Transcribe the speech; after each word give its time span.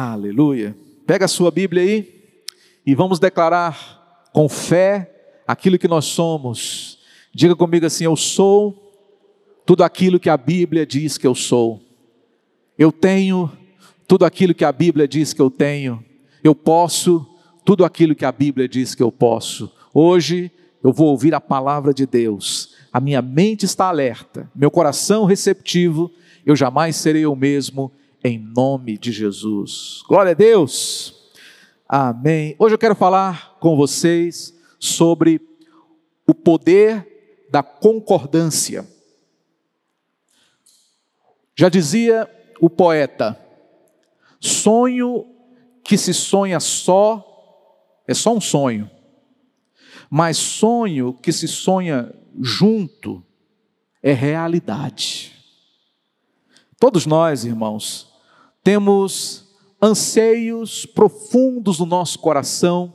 Aleluia. 0.00 0.76
Pega 1.04 1.24
a 1.24 1.28
sua 1.28 1.50
Bíblia 1.50 1.82
aí 1.82 2.22
e 2.86 2.94
vamos 2.94 3.18
declarar 3.18 4.28
com 4.32 4.48
fé 4.48 5.40
aquilo 5.44 5.76
que 5.76 5.88
nós 5.88 6.04
somos. 6.04 7.00
Diga 7.34 7.56
comigo 7.56 7.84
assim: 7.84 8.04
Eu 8.04 8.14
sou 8.14 8.92
tudo 9.66 9.82
aquilo 9.82 10.20
que 10.20 10.30
a 10.30 10.36
Bíblia 10.36 10.86
diz 10.86 11.18
que 11.18 11.26
eu 11.26 11.34
sou. 11.34 11.82
Eu 12.78 12.92
tenho 12.92 13.50
tudo 14.06 14.24
aquilo 14.24 14.54
que 14.54 14.64
a 14.64 14.70
Bíblia 14.70 15.08
diz 15.08 15.32
que 15.32 15.42
eu 15.42 15.50
tenho. 15.50 16.04
Eu 16.44 16.54
posso 16.54 17.26
tudo 17.64 17.84
aquilo 17.84 18.14
que 18.14 18.24
a 18.24 18.30
Bíblia 18.30 18.68
diz 18.68 18.94
que 18.94 19.02
eu 19.02 19.10
posso. 19.10 19.68
Hoje 19.92 20.48
eu 20.80 20.92
vou 20.92 21.08
ouvir 21.08 21.34
a 21.34 21.40
palavra 21.40 21.92
de 21.92 22.06
Deus. 22.06 22.72
A 22.92 23.00
minha 23.00 23.20
mente 23.20 23.64
está 23.64 23.86
alerta, 23.86 24.48
meu 24.54 24.70
coração 24.70 25.24
receptivo. 25.24 26.08
Eu 26.46 26.54
jamais 26.54 26.94
serei 26.94 27.26
o 27.26 27.34
mesmo 27.34 27.90
em 28.22 28.38
nome 28.38 28.98
de 28.98 29.12
Jesus. 29.12 30.02
Glória 30.06 30.32
a 30.32 30.34
Deus. 30.34 31.30
Amém. 31.88 32.54
Hoje 32.58 32.74
eu 32.74 32.78
quero 32.78 32.94
falar 32.94 33.56
com 33.60 33.76
vocês 33.76 34.54
sobre 34.78 35.40
o 36.26 36.34
poder 36.34 37.46
da 37.50 37.62
concordância. 37.62 38.86
Já 41.56 41.68
dizia 41.68 42.28
o 42.60 42.68
poeta: 42.68 43.38
sonho 44.40 45.26
que 45.82 45.96
se 45.96 46.12
sonha 46.12 46.60
só 46.60 47.24
é 48.06 48.14
só 48.14 48.34
um 48.34 48.40
sonho, 48.40 48.90
mas 50.10 50.36
sonho 50.36 51.14
que 51.14 51.32
se 51.32 51.46
sonha 51.46 52.14
junto 52.40 53.24
é 54.02 54.12
realidade. 54.12 55.34
Todos 56.78 57.06
nós, 57.06 57.44
irmãos, 57.44 58.07
temos 58.62 59.48
anseios 59.80 60.84
profundos 60.84 61.78
no 61.78 61.86
nosso 61.86 62.18
coração, 62.18 62.92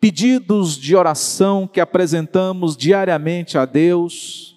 pedidos 0.00 0.76
de 0.76 0.96
oração 0.96 1.66
que 1.66 1.80
apresentamos 1.80 2.76
diariamente 2.76 3.58
a 3.58 3.64
Deus, 3.64 4.56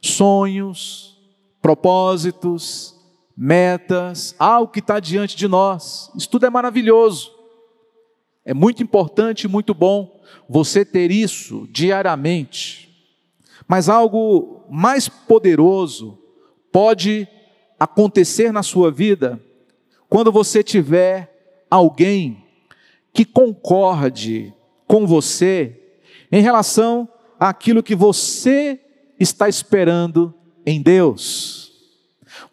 sonhos, 0.00 1.18
propósitos, 1.60 2.94
metas, 3.36 4.34
algo 4.38 4.72
que 4.72 4.80
está 4.80 5.00
diante 5.00 5.36
de 5.36 5.48
nós. 5.48 6.10
Isso 6.14 6.28
tudo 6.28 6.46
é 6.46 6.50
maravilhoso. 6.50 7.32
É 8.44 8.52
muito 8.52 8.82
importante 8.82 9.44
e 9.44 9.48
muito 9.48 9.72
bom 9.72 10.20
você 10.48 10.84
ter 10.84 11.10
isso 11.10 11.66
diariamente. 11.70 12.90
Mas 13.66 13.88
algo 13.88 14.64
mais 14.68 15.08
poderoso 15.08 16.18
pode 16.72 17.28
acontecer 17.82 18.52
na 18.52 18.62
sua 18.62 18.92
vida 18.92 19.42
quando 20.08 20.30
você 20.30 20.62
tiver 20.62 21.66
alguém 21.68 22.44
que 23.12 23.24
concorde 23.24 24.54
com 24.86 25.04
você 25.04 25.80
em 26.30 26.40
relação 26.40 27.08
àquilo 27.40 27.82
que 27.82 27.96
você 27.96 28.78
está 29.18 29.48
esperando 29.48 30.32
em 30.64 30.80
Deus. 30.80 31.72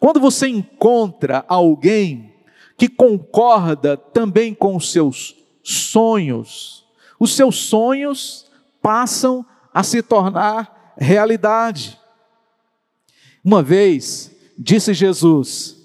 Quando 0.00 0.18
você 0.18 0.48
encontra 0.48 1.44
alguém 1.46 2.34
que 2.76 2.88
concorda 2.88 3.96
também 3.96 4.52
com 4.52 4.74
os 4.74 4.90
seus 4.90 5.36
sonhos, 5.62 6.84
os 7.20 7.36
seus 7.36 7.56
sonhos 7.56 8.50
passam 8.82 9.46
a 9.72 9.84
se 9.84 10.02
tornar 10.02 10.92
realidade. 10.98 11.96
Uma 13.44 13.62
vez, 13.62 14.29
disse 14.60 14.92
Jesus: 14.92 15.76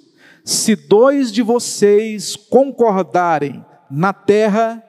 se 0.43 0.75
dois 0.75 1.31
de 1.31 1.41
vocês 1.41 2.35
concordarem 2.35 3.65
na 3.89 4.13
terra, 4.13 4.83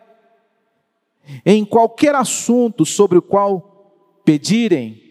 em 1.44 1.64
qualquer 1.64 2.14
assunto 2.14 2.84
sobre 2.84 3.18
o 3.18 3.22
qual 3.22 4.20
pedirem, 4.24 5.02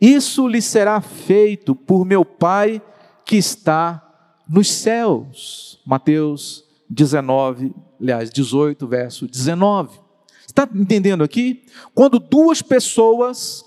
isso 0.00 0.48
lhe 0.48 0.62
será 0.62 1.00
feito 1.00 1.74
por 1.74 2.04
meu 2.04 2.24
Pai 2.24 2.82
que 3.24 3.36
está 3.36 4.02
nos 4.48 4.70
céus. 4.70 5.80
Mateus 5.86 6.64
19, 6.88 7.74
aliás, 8.00 8.30
18, 8.30 8.86
verso 8.86 9.26
19. 9.26 9.98
Está 10.46 10.68
entendendo 10.74 11.22
aqui? 11.22 11.64
Quando 11.94 12.18
duas 12.18 12.62
pessoas 12.62 13.64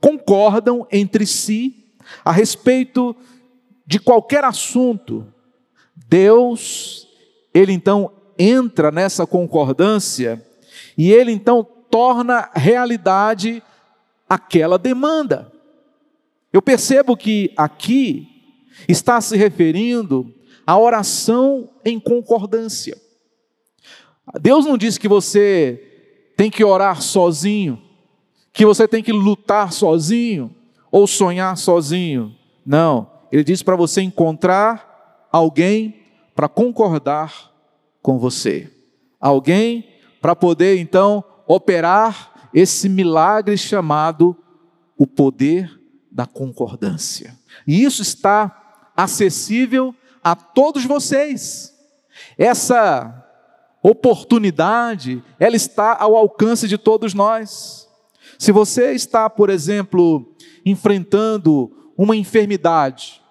concordam 0.00 0.86
entre 0.92 1.24
si 1.26 1.86
a 2.24 2.30
respeito 2.30 3.16
de 3.86 4.00
qualquer 4.00 4.44
assunto, 4.44 5.26
Deus, 5.94 7.08
ele 7.54 7.72
então 7.72 8.10
entra 8.38 8.90
nessa 8.90 9.26
concordância 9.26 10.44
e 10.98 11.12
ele 11.12 11.32
então 11.32 11.66
torna 11.90 12.50
realidade 12.54 13.62
aquela 14.28 14.78
demanda. 14.78 15.52
Eu 16.52 16.60
percebo 16.60 17.16
que 17.16 17.52
aqui 17.56 18.28
está 18.88 19.20
se 19.20 19.36
referindo 19.36 20.34
à 20.66 20.76
oração 20.78 21.70
em 21.84 22.00
concordância. 22.00 22.96
Deus 24.40 24.66
não 24.66 24.76
diz 24.76 24.98
que 24.98 25.08
você 25.08 25.82
tem 26.36 26.50
que 26.50 26.64
orar 26.64 27.00
sozinho, 27.00 27.80
que 28.52 28.66
você 28.66 28.88
tem 28.88 29.02
que 29.02 29.12
lutar 29.12 29.72
sozinho 29.72 30.54
ou 30.90 31.06
sonhar 31.06 31.56
sozinho. 31.56 32.34
Não, 32.64 33.15
ele 33.36 33.44
diz 33.44 33.62
para 33.62 33.76
você 33.76 34.00
encontrar 34.00 35.28
alguém 35.30 36.02
para 36.34 36.48
concordar 36.48 37.52
com 38.00 38.18
você. 38.18 38.72
Alguém 39.20 39.86
para 40.22 40.34
poder 40.34 40.78
então 40.78 41.22
operar 41.46 42.48
esse 42.54 42.88
milagre 42.88 43.58
chamado 43.58 44.34
o 44.96 45.06
poder 45.06 45.78
da 46.10 46.24
concordância. 46.24 47.38
E 47.66 47.84
isso 47.84 48.00
está 48.00 48.90
acessível 48.96 49.94
a 50.24 50.34
todos 50.34 50.86
vocês. 50.86 51.74
Essa 52.38 53.22
oportunidade, 53.82 55.22
ela 55.38 55.56
está 55.56 55.94
ao 55.94 56.16
alcance 56.16 56.66
de 56.66 56.78
todos 56.78 57.12
nós. 57.12 57.86
Se 58.38 58.50
você 58.50 58.92
está, 58.92 59.28
por 59.28 59.50
exemplo, 59.50 60.34
enfrentando 60.64 61.70
uma 61.98 62.16
enfermidade, 62.16 63.22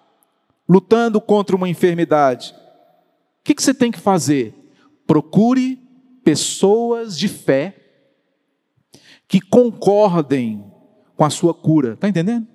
lutando 0.68 1.20
contra 1.20 1.54
uma 1.54 1.68
enfermidade, 1.68 2.54
o 3.40 3.44
que, 3.44 3.54
você 3.62 3.72
tem 3.72 3.92
que 3.92 4.00
fazer? 4.00 4.54
Procure 5.06 5.80
pessoas 6.24 7.16
de 7.16 7.28
fé 7.28 7.76
que 9.28 9.40
concordem 9.40 10.64
com 11.16 11.24
a 11.24 11.30
sua 11.30 11.54
cura. 11.54 11.92
Está 11.92 12.08
entendendo? 12.08 12.46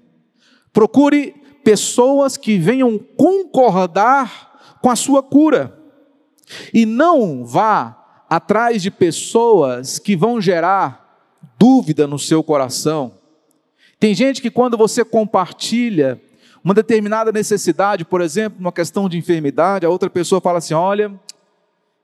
Procure 0.74 1.34
pessoas 1.64 2.38
que 2.38 2.58
venham 2.58 2.98
concordar 2.98 4.78
com 4.82 4.90
a 4.90 4.96
sua 4.96 5.24
cura. 5.24 5.78
E 6.74 6.86
não 6.86 7.46
vá 7.46 8.26
atrás 8.30 8.82
de 8.82 8.92
pessoas 8.92 10.00
que 10.00 10.16
vão 10.16 10.42
gerar 10.42 11.02
dúvida 11.58 12.08
no 12.08 12.20
seu 12.20 12.44
coração. 12.44 13.14
Tem 14.00 14.14
gente 14.14 14.42
que 14.42 14.50
quando 14.50 14.78
você 14.78 15.06
compartilha 15.06 16.20
uma 16.64 16.74
determinada 16.74 17.32
necessidade, 17.32 18.06
por 18.06 18.22
exemplo, 18.22 18.60
uma 18.60 18.72
questão 18.72 19.10
de 19.10 19.18
enfermidade, 19.18 19.86
a 19.86 19.90
outra 19.90 20.10
pessoa 20.10 20.40
fala 20.40 20.60
assim: 20.60 20.74
olha, 20.74 21.12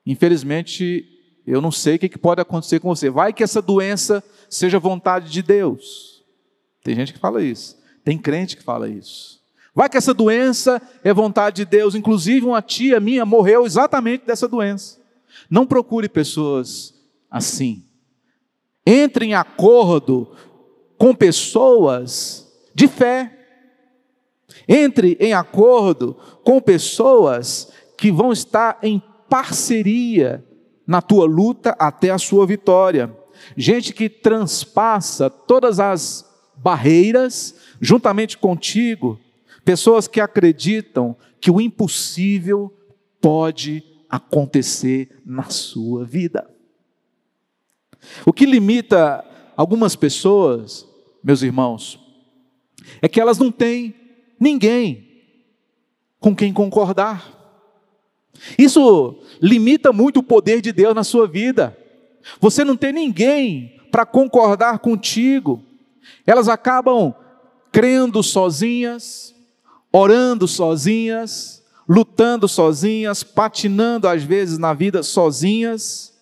infelizmente 0.05 1.05
eu 1.45 1.61
não 1.61 1.71
sei 1.71 1.95
o 1.95 1.99
que 1.99 2.17
pode 2.17 2.41
acontecer 2.41 2.79
com 2.79 2.93
você. 2.93 3.09
Vai 3.09 3.31
que 3.31 3.43
essa 3.43 3.61
doença 3.61 4.23
seja 4.49 4.77
vontade 4.79 5.31
de 5.31 5.41
Deus. 5.41 6.23
Tem 6.83 6.93
gente 6.93 7.13
que 7.13 7.19
fala 7.19 7.41
isso. 7.41 7.77
Tem 8.03 8.17
crente 8.17 8.57
que 8.57 8.63
fala 8.63 8.89
isso. 8.89 9.41
Vai 9.73 9.87
que 9.87 9.95
essa 9.95 10.13
doença 10.13 10.81
é 11.03 11.13
vontade 11.13 11.57
de 11.57 11.65
Deus. 11.65 11.95
Inclusive, 11.95 12.45
uma 12.45 12.61
tia 12.61 12.99
minha 12.99 13.25
morreu 13.25 13.65
exatamente 13.65 14.25
dessa 14.25 14.47
doença. 14.47 14.99
Não 15.49 15.67
procure 15.67 16.09
pessoas 16.09 16.95
assim. 17.29 17.85
Entre 18.85 19.25
em 19.25 19.33
acordo 19.33 20.35
com 20.97 21.13
pessoas 21.13 22.51
de 22.73 22.87
fé. 22.87 23.36
Entre 24.67 25.17
em 25.19 25.33
acordo 25.33 26.17
com 26.43 26.59
pessoas 26.59 27.71
que 27.97 28.11
vão 28.11 28.31
estar 28.31 28.77
em 28.83 29.01
parceria 29.29 30.43
na 30.85 31.01
tua 31.01 31.25
luta 31.25 31.75
até 31.79 32.09
a 32.09 32.17
sua 32.17 32.45
vitória. 32.45 33.15
Gente 33.55 33.93
que 33.93 34.09
transpassa 34.09 35.29
todas 35.29 35.79
as 35.79 36.25
barreiras 36.55 37.55
juntamente 37.79 38.37
contigo, 38.37 39.19
pessoas 39.63 40.07
que 40.07 40.19
acreditam 40.19 41.15
que 41.39 41.51
o 41.51 41.61
impossível 41.61 42.73
pode 43.21 43.83
acontecer 44.09 45.21
na 45.25 45.43
sua 45.43 46.05
vida. 46.05 46.49
O 48.25 48.31
que 48.31 48.45
limita 48.45 49.23
algumas 49.55 49.95
pessoas, 49.95 50.87
meus 51.23 51.41
irmãos, 51.41 51.99
é 53.01 53.07
que 53.07 53.19
elas 53.19 53.37
não 53.37 53.51
têm 53.51 53.93
ninguém 54.39 55.07
com 56.19 56.35
quem 56.35 56.53
concordar. 56.53 57.33
Isso 58.57 59.19
limita 59.41 59.91
muito 59.91 60.19
o 60.19 60.23
poder 60.23 60.61
de 60.61 60.71
Deus 60.71 60.93
na 60.93 61.03
sua 61.03 61.27
vida. 61.27 61.77
Você 62.39 62.63
não 62.63 62.75
tem 62.75 62.91
ninguém 62.91 63.81
para 63.91 64.05
concordar 64.05 64.79
contigo. 64.79 65.63
Elas 66.25 66.47
acabam 66.47 67.13
crendo 67.71 68.21
sozinhas, 68.21 69.33
orando 69.91 70.47
sozinhas, 70.47 71.63
lutando 71.87 72.47
sozinhas, 72.47 73.23
patinando 73.23 74.07
às 74.07 74.23
vezes 74.23 74.57
na 74.57 74.73
vida 74.73 75.01
sozinhas, 75.01 76.13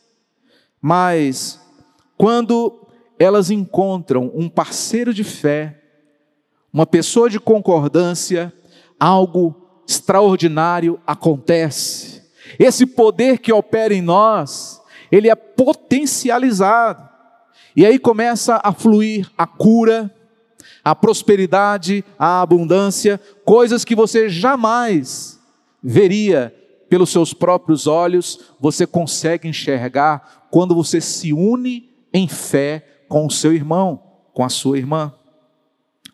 mas 0.80 1.60
quando 2.18 2.88
elas 3.18 3.50
encontram 3.50 4.32
um 4.36 4.48
parceiro 4.48 5.14
de 5.14 5.24
fé, 5.24 5.82
uma 6.76 6.86
pessoa 6.86 7.30
de 7.30 7.40
concordância, 7.40 8.52
algo 9.00 9.56
extraordinário 9.88 11.00
acontece. 11.08 12.22
Esse 12.60 12.86
poder 12.86 13.38
que 13.38 13.54
opera 13.54 13.94
em 13.94 14.02
nós, 14.02 14.82
ele 15.10 15.30
é 15.30 15.36
potencializado. 15.36 17.08
E 17.78 17.86
aí 17.86 17.98
começa 17.98 18.60
a 18.62 18.74
fluir 18.74 19.32
a 19.38 19.48
cura, 19.48 20.14
a 20.84 20.94
prosperidade, 20.94 22.04
a 22.20 22.42
abundância, 22.42 23.22
coisas 23.46 23.86
que 23.86 23.96
você 23.96 24.28
jamais 24.28 25.40
veria 25.82 26.54
pelos 26.90 27.10
seus 27.10 27.34
próprios 27.34 27.88
olhos, 27.88 28.52
você 28.60 28.86
consegue 28.86 29.48
enxergar 29.48 30.50
quando 30.52 30.76
você 30.76 31.00
se 31.00 31.32
une 31.32 31.90
em 32.14 32.28
fé 32.28 32.86
com 33.08 33.26
o 33.26 33.32
seu 33.32 33.54
irmão, 33.54 34.04
com 34.34 34.44
a 34.44 34.50
sua 34.50 34.78
irmã. 34.78 35.14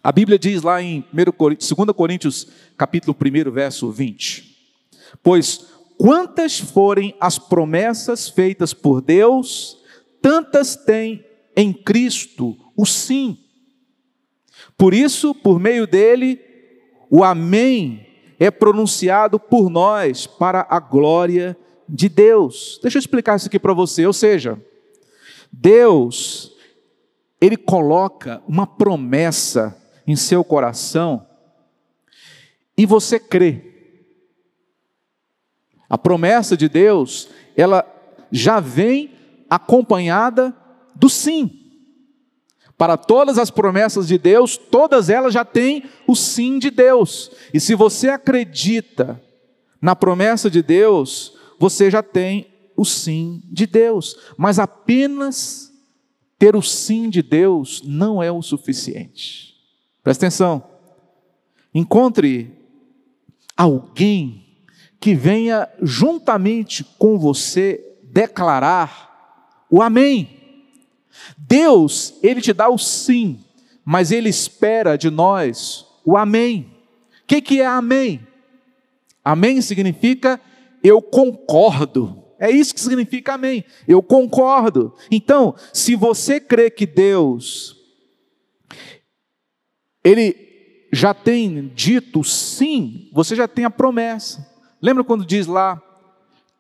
A 0.04 0.12
Bíblia 0.12 0.40
diz 0.40 0.64
lá 0.64 0.82
em 0.82 1.06
2 1.14 1.96
Coríntios, 1.96 2.48
capítulo 2.76 3.16
1, 3.16 3.52
verso 3.52 3.92
20: 3.92 4.58
Pois 5.22 5.68
quantas 5.98 6.60
forem 6.60 7.16
as 7.20 7.38
promessas 7.38 8.28
feitas 8.28 8.74
por 8.74 9.02
Deus, 9.02 9.78
tantas 10.20 10.76
tem 10.76 11.24
em 11.56 11.72
Cristo 11.72 12.58
o 12.76 12.86
sim. 12.86 13.38
Por 14.76 14.94
isso, 14.94 15.36
por 15.36 15.60
meio 15.60 15.86
dele, 15.86 16.40
o 17.08 17.24
Amém 17.24 18.08
é 18.40 18.50
pronunciado 18.50 19.40
por 19.40 19.70
nós 19.70 20.26
para 20.26 20.66
a 20.68 20.80
glória 20.80 21.56
de 21.88 22.10
Deus. 22.10 22.80
Deixa 22.82 22.98
eu 22.98 23.02
explicar 23.02 23.36
isso 23.36 23.46
aqui 23.46 23.60
para 23.60 23.74
você. 23.74 24.08
Ou 24.08 24.14
seja, 24.14 24.60
Deus, 25.52 26.54
Ele 27.40 27.58
coloca 27.58 28.42
uma 28.48 28.66
promessa 28.66 29.80
em 30.06 30.16
seu 30.16 30.44
coração 30.44 31.26
e 32.78 32.86
você 32.86 33.20
crê. 33.20 33.62
A 35.90 35.98
promessa 35.98 36.56
de 36.56 36.70
Deus, 36.70 37.28
ela 37.56 37.86
já 38.32 38.60
vem 38.60 39.12
acompanhada 39.50 40.56
do 40.96 41.10
sim. 41.10 41.60
Para 42.78 42.98
todas 42.98 43.38
as 43.38 43.52
promessas 43.52 44.08
de 44.08 44.18
Deus, 44.18 44.58
todas 44.58 45.10
elas 45.10 45.34
já 45.34 45.46
têm 45.46 45.84
o 46.08 46.16
sim 46.16 46.58
de 46.58 46.72
Deus. 46.72 47.30
E 47.54 47.60
se 47.60 47.76
você 47.76 48.10
acredita 48.10 49.22
na 49.82 49.96
promessa 49.96 50.50
de 50.50 50.64
Deus, 50.64 51.38
você 51.60 51.92
já 51.92 52.02
tem 52.02 52.48
o 52.76 52.84
sim 52.84 53.44
de 53.46 53.68
Deus. 53.68 54.18
Mas 54.38 54.58
apenas 54.58 55.72
ter 56.40 56.56
o 56.56 56.62
sim 56.64 57.10
de 57.10 57.22
Deus 57.22 57.84
não 57.86 58.24
é 58.24 58.32
o 58.32 58.42
suficiente. 58.42 59.51
Presta 60.04 60.26
atenção. 60.26 60.64
Encontre 61.74 62.52
alguém 63.56 64.46
que 65.00 65.16
venha 65.16 65.68
juntamente 65.82 66.84
com 66.84 67.18
você 67.18 67.98
declarar 68.04 69.66
o 69.70 69.82
amém. 69.82 70.38
Deus, 71.38 72.14
ele 72.22 72.42
te 72.42 72.54
dá 72.54 72.70
o 72.70 72.78
sim, 72.78 73.40
mas 73.84 74.12
ele 74.12 74.30
espera 74.30 74.98
de 74.98 75.10
nós 75.10 75.86
o 76.06 76.18
amém. 76.18 76.72
O 77.24 77.28
que, 77.28 77.42
que 77.42 77.62
é 77.62 77.66
amém? 77.66 78.26
Amém 79.24 79.62
significa 79.62 80.40
eu 80.84 81.02
concordo. 81.02 82.24
É 82.40 82.50
isso 82.50 82.74
que 82.74 82.82
significa 82.82 83.36
amém. 83.36 83.64
Eu 83.88 84.02
concordo. 84.02 84.94
Então, 85.12 85.54
se 85.72 85.96
você 85.96 86.40
crê 86.40 86.72
que 86.72 86.88
Deus 86.88 87.81
ele 90.04 90.36
já 90.92 91.14
tem 91.14 91.72
dito 91.74 92.24
sim, 92.24 93.10
você 93.14 93.36
já 93.36 93.48
tem 93.48 93.66
a 93.66 93.70
promessa. 93.70 94.50
Lembra 94.82 95.04
quando 95.04 95.26
diz 95.26 95.48
lá: 95.48 95.82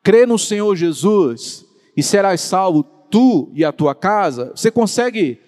crê 0.04 0.26
no 0.26 0.38
Senhor 0.38 0.76
Jesus 0.76 1.66
e 1.96 2.02
serás 2.02 2.42
salvo 2.42 2.84
tu 2.84 3.52
e 3.54 3.66
a 3.66 3.72
tua 3.72 3.94
casa? 3.94 4.52
Você 4.56 4.72
consegue 4.72 5.40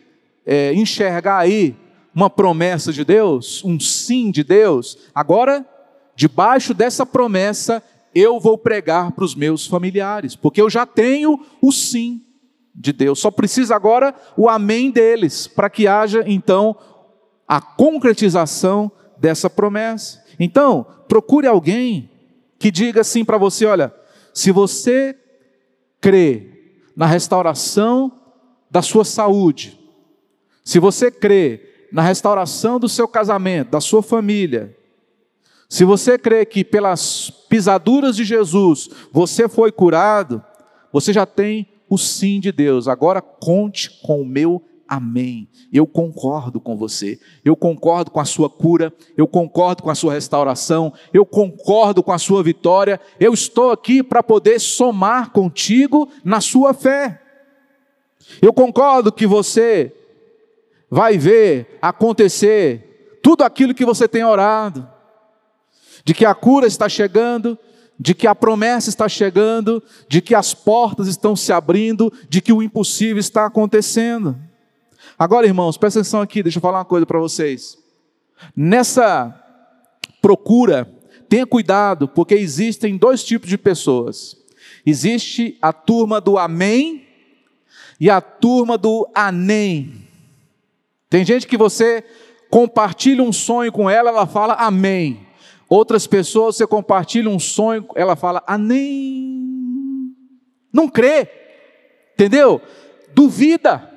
é, 0.45 0.73
enxergar 0.73 1.37
aí 1.37 1.75
uma 2.13 2.29
promessa 2.29 2.91
de 2.91 3.05
Deus, 3.05 3.63
um 3.63 3.79
sim 3.79 4.31
de 4.31 4.43
Deus? 4.43 4.97
Agora, 5.15 5.65
debaixo 6.15 6.73
dessa 6.73 7.05
promessa, 7.05 7.81
eu 8.13 8.39
vou 8.39 8.57
pregar 8.57 9.11
para 9.11 9.23
os 9.23 9.33
meus 9.33 9.65
familiares, 9.65 10.35
porque 10.35 10.61
eu 10.61 10.69
já 10.69 10.85
tenho 10.85 11.39
o 11.61 11.71
sim 11.71 12.21
de 12.75 12.91
Deus. 12.91 13.19
Só 13.19 13.31
precisa 13.31 13.75
agora 13.75 14.13
o 14.35 14.49
amém 14.49 14.91
deles, 14.91 15.47
para 15.47 15.69
que 15.69 15.87
haja 15.87 16.23
então 16.27 16.75
a 17.47 17.61
concretização 17.61 18.91
dessa 19.17 19.49
promessa. 19.49 20.23
Então, 20.39 20.85
procure 21.07 21.47
alguém 21.47 22.09
que 22.59 22.71
diga 22.71 23.01
assim 23.01 23.23
para 23.23 23.37
você: 23.37 23.65
olha, 23.65 23.93
se 24.33 24.51
você 24.51 25.17
crê 26.01 26.49
na 26.95 27.05
restauração 27.05 28.11
da 28.69 28.81
sua 28.81 29.05
saúde, 29.05 29.79
se 30.63 30.79
você 30.79 31.11
crê 31.11 31.87
na 31.91 32.01
restauração 32.01 32.79
do 32.79 32.89
seu 32.89 33.07
casamento, 33.07 33.71
da 33.71 33.79
sua 33.79 34.01
família, 34.01 34.75
se 35.69 35.83
você 35.83 36.17
crê 36.17 36.45
que 36.45 36.63
pelas 36.63 37.29
pisaduras 37.49 38.15
de 38.15 38.23
Jesus 38.23 38.89
você 39.11 39.47
foi 39.49 39.71
curado, 39.71 40.43
você 40.91 41.11
já 41.11 41.25
tem 41.25 41.67
o 41.89 41.97
sim 41.97 42.39
de 42.39 42.51
Deus. 42.51 42.87
Agora 42.87 43.21
conte 43.21 43.99
com 44.01 44.21
o 44.21 44.25
meu 44.25 44.63
amém. 44.93 45.47
Eu 45.71 45.85
concordo 45.87 46.59
com 46.59 46.77
você, 46.77 47.19
eu 47.43 47.55
concordo 47.55 48.11
com 48.11 48.19
a 48.19 48.25
sua 48.25 48.49
cura, 48.49 48.93
eu 49.17 49.27
concordo 49.27 49.83
com 49.83 49.89
a 49.89 49.95
sua 49.95 50.13
restauração, 50.13 50.93
eu 51.13 51.25
concordo 51.25 52.03
com 52.03 52.11
a 52.11 52.17
sua 52.17 52.43
vitória, 52.43 52.99
eu 53.19 53.33
estou 53.33 53.71
aqui 53.71 54.03
para 54.03 54.21
poder 54.21 54.59
somar 54.59 55.31
contigo 55.31 56.09
na 56.23 56.39
sua 56.41 56.73
fé. 56.73 57.21
Eu 58.41 58.53
concordo 58.53 59.11
que 59.11 59.27
você 59.27 59.93
vai 60.89 61.17
ver 61.17 61.77
acontecer 61.81 63.19
tudo 63.21 63.43
aquilo 63.43 63.73
que 63.73 63.85
você 63.85 64.07
tem 64.07 64.23
orado, 64.23 64.87
de 66.05 66.13
que 66.13 66.25
a 66.25 66.35
cura 66.35 66.67
está 66.67 66.87
chegando, 66.87 67.57
de 67.99 68.13
que 68.13 68.27
a 68.27 68.35
promessa 68.35 68.89
está 68.89 69.07
chegando, 69.07 69.81
de 70.07 70.21
que 70.21 70.35
as 70.35 70.53
portas 70.53 71.07
estão 71.07 71.35
se 71.35 71.51
abrindo, 71.51 72.11
de 72.29 72.41
que 72.41 72.51
o 72.51 72.61
impossível 72.61 73.19
está 73.19 73.45
acontecendo. 73.45 74.37
Agora, 75.17 75.45
irmãos, 75.45 75.77
presta 75.77 75.99
atenção 75.99 76.21
aqui, 76.21 76.41
deixa 76.41 76.57
eu 76.57 76.61
falar 76.61 76.79
uma 76.79 76.85
coisa 76.85 77.05
para 77.05 77.19
vocês. 77.19 77.77
Nessa 78.55 79.33
procura, 80.21 80.91
tenha 81.29 81.45
cuidado, 81.45 82.07
porque 82.07 82.33
existem 82.33 82.97
dois 82.97 83.23
tipos 83.23 83.49
de 83.49 83.57
pessoas. 83.57 84.35
Existe 84.85 85.57
a 85.61 85.71
turma 85.71 86.19
do 86.19 86.37
amém 86.37 87.07
e 87.99 88.09
a 88.09 88.19
turma 88.19 88.77
do 88.77 89.07
anem. 89.13 90.07
Tem 91.09 91.23
gente 91.23 91.47
que 91.47 91.57
você 91.57 92.03
compartilha 92.49 93.23
um 93.23 93.31
sonho 93.31 93.71
com 93.71 93.89
ela, 93.89 94.09
ela 94.09 94.25
fala 94.25 94.55
amém. 94.55 95.25
Outras 95.69 96.05
pessoas 96.05 96.55
você 96.55 96.67
compartilha 96.67 97.29
um 97.29 97.39
sonho, 97.39 97.85
ela 97.95 98.15
fala 98.15 98.43
anem. 98.45 100.13
Não 100.71 100.87
crê. 100.87 101.27
Entendeu? 102.13 102.61
Duvida. 103.13 103.92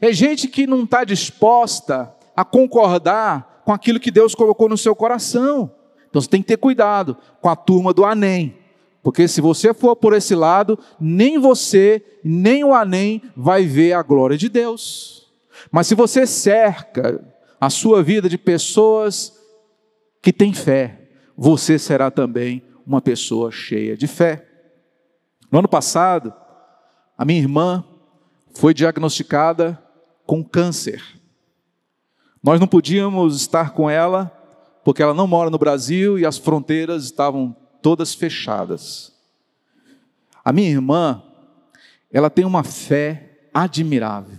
É 0.00 0.12
gente 0.12 0.48
que 0.48 0.66
não 0.66 0.84
está 0.84 1.04
disposta 1.04 2.14
a 2.36 2.44
concordar 2.44 3.62
com 3.64 3.72
aquilo 3.72 4.00
que 4.00 4.10
Deus 4.10 4.34
colocou 4.34 4.68
no 4.68 4.76
seu 4.76 4.94
coração. 4.94 5.72
Então 6.08 6.20
você 6.20 6.28
tem 6.28 6.42
que 6.42 6.48
ter 6.48 6.56
cuidado 6.56 7.16
com 7.40 7.48
a 7.48 7.56
turma 7.56 7.92
do 7.92 8.04
Anem. 8.04 8.56
Porque 9.02 9.28
se 9.28 9.40
você 9.40 9.74
for 9.74 9.96
por 9.96 10.14
esse 10.14 10.34
lado, 10.34 10.78
nem 10.98 11.38
você, 11.38 12.02
nem 12.22 12.64
o 12.64 12.72
Anem 12.72 13.20
vai 13.36 13.64
ver 13.64 13.92
a 13.92 14.02
glória 14.02 14.36
de 14.36 14.48
Deus. 14.48 15.32
Mas 15.70 15.86
se 15.86 15.94
você 15.94 16.26
cerca 16.26 17.22
a 17.60 17.68
sua 17.68 18.02
vida 18.02 18.28
de 18.28 18.38
pessoas 18.38 19.32
que 20.22 20.32
têm 20.32 20.52
fé, 20.52 21.08
você 21.36 21.78
será 21.78 22.10
também 22.10 22.62
uma 22.86 23.00
pessoa 23.00 23.50
cheia 23.50 23.96
de 23.96 24.06
fé. 24.06 24.46
No 25.50 25.58
ano 25.58 25.68
passado, 25.68 26.32
a 27.16 27.24
minha 27.24 27.40
irmã 27.40 27.84
foi 28.54 28.72
diagnosticada 28.72 29.80
com 30.26 30.42
câncer. 30.42 31.02
Nós 32.42 32.60
não 32.60 32.66
podíamos 32.66 33.36
estar 33.36 33.70
com 33.70 33.88
ela 33.88 34.30
porque 34.84 35.02
ela 35.02 35.14
não 35.14 35.26
mora 35.26 35.50
no 35.50 35.58
Brasil 35.58 36.18
e 36.18 36.26
as 36.26 36.36
fronteiras 36.36 37.04
estavam 37.04 37.56
todas 37.80 38.14
fechadas. 38.14 39.12
A 40.44 40.52
minha 40.52 40.70
irmã, 40.70 41.22
ela 42.12 42.28
tem 42.28 42.44
uma 42.44 42.62
fé 42.62 43.48
admirável. 43.52 44.38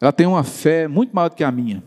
Ela 0.00 0.12
tem 0.12 0.26
uma 0.26 0.42
fé 0.42 0.88
muito 0.88 1.14
maior 1.14 1.28
do 1.28 1.36
que 1.36 1.44
a 1.44 1.52
minha. 1.52 1.82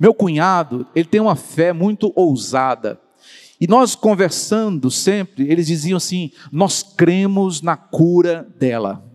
Meu 0.00 0.12
cunhado, 0.12 0.86
ele 0.94 1.06
tem 1.06 1.20
uma 1.20 1.36
fé 1.36 1.72
muito 1.72 2.12
ousada. 2.16 3.00
E 3.60 3.66
nós 3.66 3.94
conversando 3.94 4.90
sempre, 4.90 5.50
eles 5.50 5.66
diziam 5.66 5.96
assim: 5.96 6.32
nós 6.50 6.82
cremos 6.82 7.62
na 7.62 7.76
cura 7.76 8.46
dela. 8.58 9.07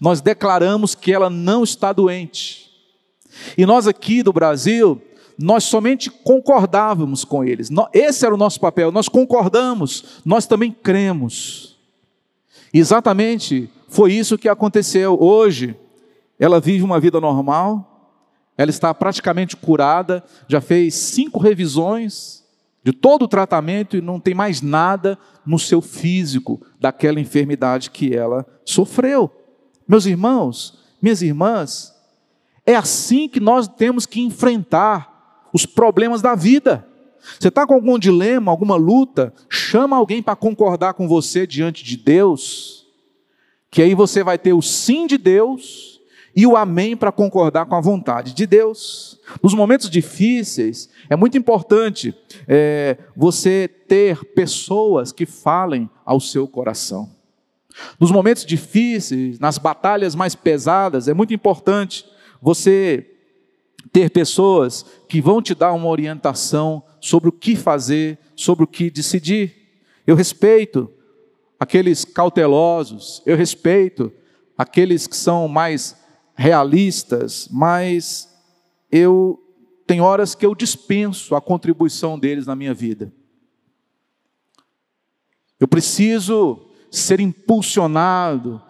Nós 0.00 0.20
declaramos 0.20 0.94
que 0.94 1.12
ela 1.12 1.30
não 1.30 1.62
está 1.64 1.92
doente. 1.92 2.70
E 3.56 3.64
nós 3.66 3.86
aqui 3.86 4.22
do 4.22 4.32
Brasil, 4.32 5.00
nós 5.38 5.64
somente 5.64 6.10
concordávamos 6.10 7.24
com 7.24 7.44
eles. 7.44 7.70
Esse 7.92 8.26
era 8.26 8.34
o 8.34 8.38
nosso 8.38 8.58
papel. 8.60 8.90
Nós 8.90 9.08
concordamos, 9.08 10.20
nós 10.24 10.46
também 10.46 10.72
cremos. 10.72 11.78
Exatamente 12.72 13.70
foi 13.88 14.12
isso 14.12 14.38
que 14.38 14.48
aconteceu. 14.48 15.16
Hoje, 15.20 15.76
ela 16.38 16.60
vive 16.60 16.84
uma 16.84 17.00
vida 17.00 17.20
normal, 17.20 18.16
ela 18.56 18.70
está 18.70 18.92
praticamente 18.92 19.56
curada, 19.56 20.22
já 20.46 20.60
fez 20.60 20.94
cinco 20.94 21.38
revisões 21.38 22.44
de 22.84 22.92
todo 22.92 23.22
o 23.22 23.28
tratamento 23.28 23.96
e 23.96 24.00
não 24.00 24.20
tem 24.20 24.34
mais 24.34 24.60
nada 24.60 25.18
no 25.44 25.58
seu 25.58 25.80
físico 25.80 26.60
daquela 26.78 27.20
enfermidade 27.20 27.90
que 27.90 28.14
ela 28.14 28.46
sofreu. 28.64 29.30
Meus 29.88 30.04
irmãos, 30.04 30.78
minhas 31.00 31.22
irmãs, 31.22 31.94
é 32.66 32.74
assim 32.76 33.26
que 33.26 33.40
nós 33.40 33.66
temos 33.66 34.04
que 34.04 34.20
enfrentar 34.20 35.48
os 35.54 35.64
problemas 35.64 36.20
da 36.20 36.34
vida. 36.34 36.86
Você 37.40 37.48
está 37.48 37.66
com 37.66 37.72
algum 37.72 37.98
dilema, 37.98 38.50
alguma 38.50 38.76
luta, 38.76 39.32
chama 39.48 39.96
alguém 39.96 40.22
para 40.22 40.36
concordar 40.36 40.92
com 40.92 41.08
você 41.08 41.46
diante 41.46 41.82
de 41.82 41.96
Deus, 41.96 42.86
que 43.70 43.80
aí 43.80 43.94
você 43.94 44.22
vai 44.22 44.36
ter 44.36 44.52
o 44.52 44.60
sim 44.60 45.06
de 45.06 45.16
Deus 45.16 45.98
e 46.36 46.46
o 46.46 46.56
amém 46.56 46.96
para 46.96 47.10
concordar 47.10 47.66
com 47.66 47.74
a 47.74 47.80
vontade 47.80 48.34
de 48.34 48.46
Deus. 48.46 49.18
Nos 49.42 49.54
momentos 49.54 49.90
difíceis, 49.90 50.88
é 51.08 51.16
muito 51.16 51.36
importante 51.38 52.14
é, 52.46 52.98
você 53.16 53.68
ter 53.88 54.22
pessoas 54.34 55.12
que 55.12 55.26
falem 55.26 55.88
ao 56.04 56.20
seu 56.20 56.46
coração. 56.46 57.17
Nos 57.98 58.10
momentos 58.10 58.44
difíceis, 58.44 59.38
nas 59.38 59.58
batalhas 59.58 60.14
mais 60.14 60.34
pesadas, 60.34 61.08
é 61.08 61.14
muito 61.14 61.34
importante 61.34 62.04
você 62.40 63.14
ter 63.92 64.10
pessoas 64.10 64.84
que 65.08 65.20
vão 65.20 65.40
te 65.40 65.54
dar 65.54 65.72
uma 65.72 65.88
orientação 65.88 66.82
sobre 67.00 67.28
o 67.28 67.32
que 67.32 67.56
fazer, 67.56 68.18
sobre 68.36 68.64
o 68.64 68.66
que 68.66 68.90
decidir. 68.90 69.54
Eu 70.06 70.16
respeito 70.16 70.90
aqueles 71.58 72.04
cautelosos, 72.04 73.22
eu 73.26 73.36
respeito 73.36 74.12
aqueles 74.56 75.06
que 75.06 75.16
são 75.16 75.48
mais 75.48 75.96
realistas, 76.34 77.48
mas 77.50 78.28
eu 78.90 79.42
tem 79.86 80.02
horas 80.02 80.34
que 80.34 80.44
eu 80.44 80.54
dispenso 80.54 81.34
a 81.34 81.40
contribuição 81.40 82.18
deles 82.18 82.46
na 82.46 82.54
minha 82.54 82.74
vida. 82.74 83.10
Eu 85.58 85.66
preciso 85.66 86.67
ser 86.90 87.20
impulsionado 87.20 88.62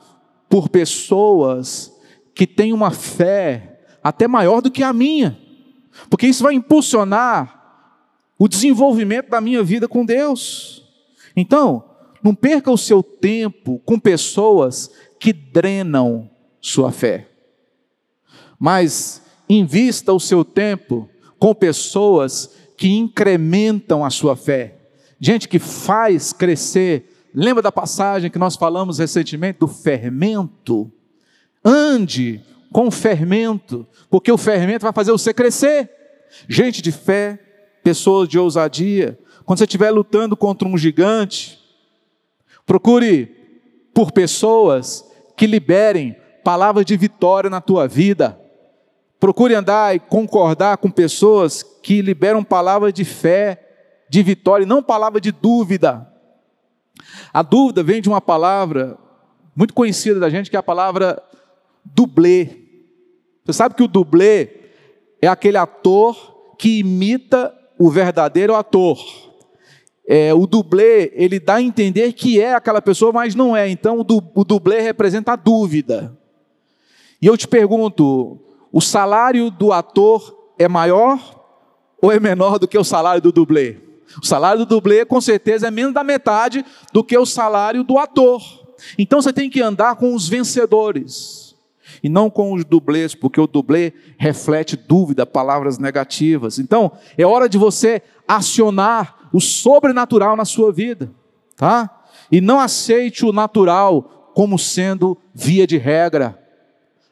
por 0.48 0.68
pessoas 0.68 1.92
que 2.34 2.46
têm 2.46 2.72
uma 2.72 2.90
fé 2.90 3.80
até 4.02 4.26
maior 4.26 4.60
do 4.60 4.70
que 4.70 4.82
a 4.82 4.92
minha, 4.92 5.38
porque 6.08 6.26
isso 6.26 6.42
vai 6.42 6.54
impulsionar 6.54 7.56
o 8.38 8.48
desenvolvimento 8.48 9.30
da 9.30 9.40
minha 9.40 9.62
vida 9.62 9.88
com 9.88 10.04
Deus. 10.04 10.84
Então, 11.36 11.84
não 12.22 12.34
perca 12.34 12.70
o 12.70 12.78
seu 12.78 13.02
tempo 13.02 13.80
com 13.84 13.98
pessoas 13.98 14.90
que 15.18 15.32
drenam 15.32 16.30
sua 16.60 16.92
fé 16.92 17.28
mas 18.58 19.22
invista 19.48 20.12
o 20.12 20.18
seu 20.18 20.44
tempo 20.44 21.08
com 21.38 21.54
pessoas 21.54 22.50
que 22.76 22.88
incrementam 22.88 24.04
a 24.04 24.10
sua 24.10 24.34
fé, 24.34 24.74
gente 25.20 25.48
que 25.48 25.58
faz 25.58 26.32
crescer. 26.32 27.14
Lembra 27.34 27.62
da 27.62 27.72
passagem 27.72 28.30
que 28.30 28.38
nós 28.38 28.56
falamos 28.56 28.98
recentemente 28.98 29.58
do 29.58 29.68
fermento? 29.68 30.90
Ande 31.64 32.42
com 32.72 32.90
fermento, 32.90 33.86
porque 34.10 34.30
o 34.30 34.38
fermento 34.38 34.82
vai 34.82 34.92
fazer 34.92 35.12
você 35.12 35.32
crescer. 35.32 35.90
Gente 36.48 36.82
de 36.82 36.92
fé, 36.92 37.38
pessoas 37.82 38.28
de 38.28 38.38
ousadia. 38.38 39.18
Quando 39.44 39.58
você 39.58 39.64
estiver 39.64 39.90
lutando 39.90 40.36
contra 40.36 40.68
um 40.68 40.76
gigante, 40.76 41.58
procure 42.66 43.26
por 43.94 44.12
pessoas 44.12 45.04
que 45.36 45.46
liberem 45.46 46.16
palavras 46.44 46.84
de 46.84 46.96
vitória 46.96 47.48
na 47.48 47.60
tua 47.60 47.88
vida. 47.88 48.38
Procure 49.18 49.54
andar 49.54 49.96
e 49.96 49.98
concordar 49.98 50.76
com 50.76 50.90
pessoas 50.90 51.62
que 51.62 52.00
liberam 52.02 52.44
palavras 52.44 52.92
de 52.92 53.04
fé, 53.04 53.64
de 54.08 54.22
vitória, 54.22 54.64
e 54.64 54.66
não 54.66 54.82
palavra 54.82 55.20
de 55.20 55.32
dúvida. 55.32 56.06
A 57.32 57.42
dúvida 57.42 57.82
vem 57.82 58.00
de 58.00 58.08
uma 58.08 58.20
palavra 58.20 58.98
muito 59.54 59.74
conhecida 59.74 60.20
da 60.20 60.30
gente, 60.30 60.50
que 60.50 60.56
é 60.56 60.58
a 60.58 60.62
palavra 60.62 61.22
dublê. 61.84 62.48
Você 63.44 63.52
sabe 63.52 63.74
que 63.74 63.82
o 63.82 63.88
dublê 63.88 64.50
é 65.20 65.26
aquele 65.26 65.56
ator 65.56 66.54
que 66.58 66.78
imita 66.78 67.54
o 67.78 67.90
verdadeiro 67.90 68.54
ator. 68.54 68.98
É, 70.06 70.32
o 70.32 70.46
dublê, 70.46 71.12
ele 71.14 71.38
dá 71.38 71.56
a 71.56 71.62
entender 71.62 72.12
que 72.12 72.40
é 72.40 72.54
aquela 72.54 72.80
pessoa, 72.80 73.12
mas 73.12 73.34
não 73.34 73.56
é. 73.56 73.68
Então, 73.68 74.00
o, 74.00 74.04
du, 74.04 74.22
o 74.34 74.44
dublê 74.44 74.80
representa 74.80 75.32
a 75.32 75.36
dúvida. 75.36 76.16
E 77.20 77.26
eu 77.26 77.36
te 77.36 77.46
pergunto, 77.46 78.40
o 78.72 78.80
salário 78.80 79.50
do 79.50 79.72
ator 79.72 80.52
é 80.58 80.68
maior 80.68 81.18
ou 82.00 82.12
é 82.12 82.20
menor 82.20 82.58
do 82.58 82.68
que 82.68 82.78
o 82.78 82.84
salário 82.84 83.20
do 83.20 83.32
dublê? 83.32 83.87
O 84.22 84.26
salário 84.26 84.60
do 84.60 84.66
dublê, 84.66 85.04
com 85.04 85.20
certeza, 85.20 85.68
é 85.68 85.70
menos 85.70 85.92
da 85.92 86.02
metade 86.02 86.64
do 86.92 87.04
que 87.04 87.16
o 87.16 87.26
salário 87.26 87.84
do 87.84 87.98
ator. 87.98 88.42
Então 88.96 89.20
você 89.20 89.32
tem 89.32 89.50
que 89.50 89.60
andar 89.60 89.96
com 89.96 90.14
os 90.14 90.28
vencedores 90.28 91.48
e 92.02 92.08
não 92.08 92.30
com 92.30 92.52
os 92.52 92.64
dublês, 92.64 93.14
porque 93.14 93.40
o 93.40 93.46
dublê 93.46 93.92
reflete 94.16 94.76
dúvida, 94.76 95.26
palavras 95.26 95.78
negativas. 95.78 96.58
Então, 96.58 96.92
é 97.16 97.26
hora 97.26 97.48
de 97.48 97.58
você 97.58 98.02
acionar 98.26 99.28
o 99.32 99.40
sobrenatural 99.40 100.36
na 100.36 100.44
sua 100.44 100.72
vida, 100.72 101.10
tá? 101.56 102.02
E 102.30 102.40
não 102.40 102.60
aceite 102.60 103.24
o 103.24 103.32
natural 103.32 104.30
como 104.34 104.58
sendo 104.58 105.18
via 105.34 105.66
de 105.66 105.78
regra. 105.78 106.38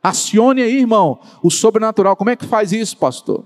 Acione 0.02 0.62
aí, 0.62 0.78
irmão, 0.78 1.18
o 1.42 1.50
sobrenatural. 1.50 2.14
Como 2.14 2.30
é 2.30 2.36
que 2.36 2.46
faz 2.46 2.72
isso, 2.72 2.96
pastor? 2.96 3.44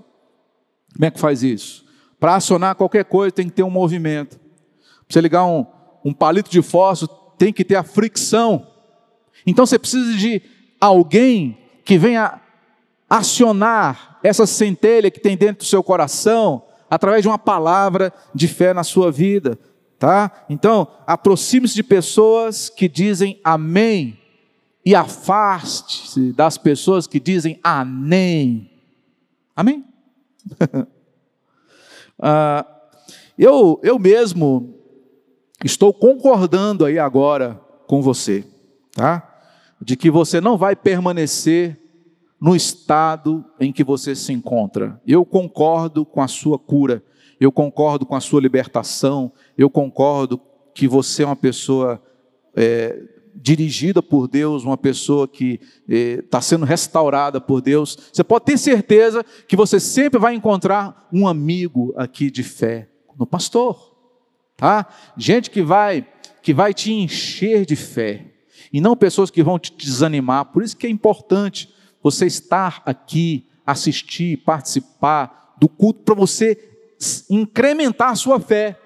Como 0.93 1.05
é 1.05 1.11
que 1.11 1.19
faz 1.19 1.41
isso? 1.41 1.80
Para 2.21 2.35
acionar 2.35 2.75
qualquer 2.75 3.03
coisa 3.03 3.31
tem 3.31 3.49
que 3.49 3.55
ter 3.55 3.63
um 3.63 3.69
movimento. 3.71 4.37
Para 4.37 5.05
você 5.09 5.19
ligar 5.19 5.43
um, 5.43 5.65
um 6.05 6.13
palito 6.13 6.51
de 6.51 6.61
fósforo, 6.61 7.11
tem 7.35 7.51
que 7.51 7.65
ter 7.65 7.75
a 7.75 7.81
fricção. 7.81 8.67
Então 9.43 9.65
você 9.65 9.79
precisa 9.79 10.15
de 10.15 10.39
alguém 10.79 11.57
que 11.83 11.97
venha 11.97 12.39
acionar 13.09 14.19
essa 14.21 14.45
centelha 14.45 15.09
que 15.09 15.19
tem 15.19 15.35
dentro 15.35 15.65
do 15.65 15.67
seu 15.67 15.81
coração 15.81 16.63
através 16.87 17.23
de 17.23 17.27
uma 17.27 17.39
palavra 17.39 18.13
de 18.35 18.47
fé 18.47 18.71
na 18.71 18.83
sua 18.83 19.11
vida, 19.11 19.57
tá? 19.97 20.45
Então, 20.47 20.87
aproxime-se 21.07 21.73
de 21.73 21.81
pessoas 21.81 22.69
que 22.69 22.87
dizem 22.87 23.41
amém 23.43 24.19
e 24.85 24.93
afaste-se 24.93 26.31
das 26.33 26.55
pessoas 26.55 27.07
que 27.07 27.19
dizem 27.19 27.59
amém. 27.63 28.69
Amém? 29.55 29.83
ah, 32.21 32.65
eu, 33.37 33.79
eu 33.81 33.97
mesmo 33.97 34.75
estou 35.63 35.93
concordando 35.93 36.85
aí 36.85 36.99
agora 36.99 37.59
com 37.87 38.01
você, 38.01 38.45
tá? 38.93 39.27
De 39.81 39.95
que 39.95 40.11
você 40.11 40.39
não 40.39 40.57
vai 40.57 40.75
permanecer 40.75 41.79
no 42.39 42.55
estado 42.55 43.43
em 43.59 43.71
que 43.71 43.83
você 43.83 44.15
se 44.15 44.31
encontra. 44.33 44.99
Eu 45.05 45.25
concordo 45.25 46.05
com 46.05 46.21
a 46.21 46.27
sua 46.27 46.57
cura, 46.57 47.03
eu 47.39 47.51
concordo 47.51 48.05
com 48.05 48.15
a 48.15 48.19
sua 48.19 48.41
libertação, 48.41 49.31
eu 49.57 49.69
concordo 49.69 50.39
que 50.73 50.87
você 50.87 51.23
é 51.23 51.25
uma 51.25 51.35
pessoa 51.35 52.01
é, 52.55 52.99
dirigida 53.35 54.01
por 54.01 54.27
Deus, 54.27 54.63
uma 54.63 54.77
pessoa 54.77 55.27
que 55.27 55.59
está 55.87 56.37
eh, 56.37 56.41
sendo 56.41 56.65
restaurada 56.65 57.39
por 57.39 57.61
Deus, 57.61 57.97
você 58.11 58.23
pode 58.23 58.45
ter 58.45 58.57
certeza 58.57 59.25
que 59.47 59.55
você 59.55 59.79
sempre 59.79 60.19
vai 60.19 60.33
encontrar 60.33 61.07
um 61.11 61.27
amigo 61.27 61.93
aqui 61.97 62.29
de 62.29 62.43
fé 62.43 62.89
no 63.17 63.25
pastor, 63.25 63.95
tá? 64.57 64.87
Gente 65.17 65.49
que 65.49 65.61
vai 65.61 66.07
que 66.41 66.53
vai 66.53 66.73
te 66.73 66.91
encher 66.91 67.65
de 67.65 67.75
fé 67.75 68.25
e 68.73 68.81
não 68.81 68.95
pessoas 68.95 69.29
que 69.29 69.43
vão 69.43 69.59
te 69.59 69.73
desanimar. 69.75 70.45
Por 70.45 70.63
isso 70.63 70.75
que 70.75 70.87
é 70.87 70.89
importante 70.89 71.71
você 72.01 72.25
estar 72.25 72.81
aqui, 72.85 73.47
assistir, 73.65 74.37
participar 74.37 75.55
do 75.59 75.69
culto 75.69 76.01
para 76.01 76.15
você 76.15 76.57
incrementar 77.29 78.09
a 78.09 78.15
sua 78.15 78.39
fé. 78.39 78.79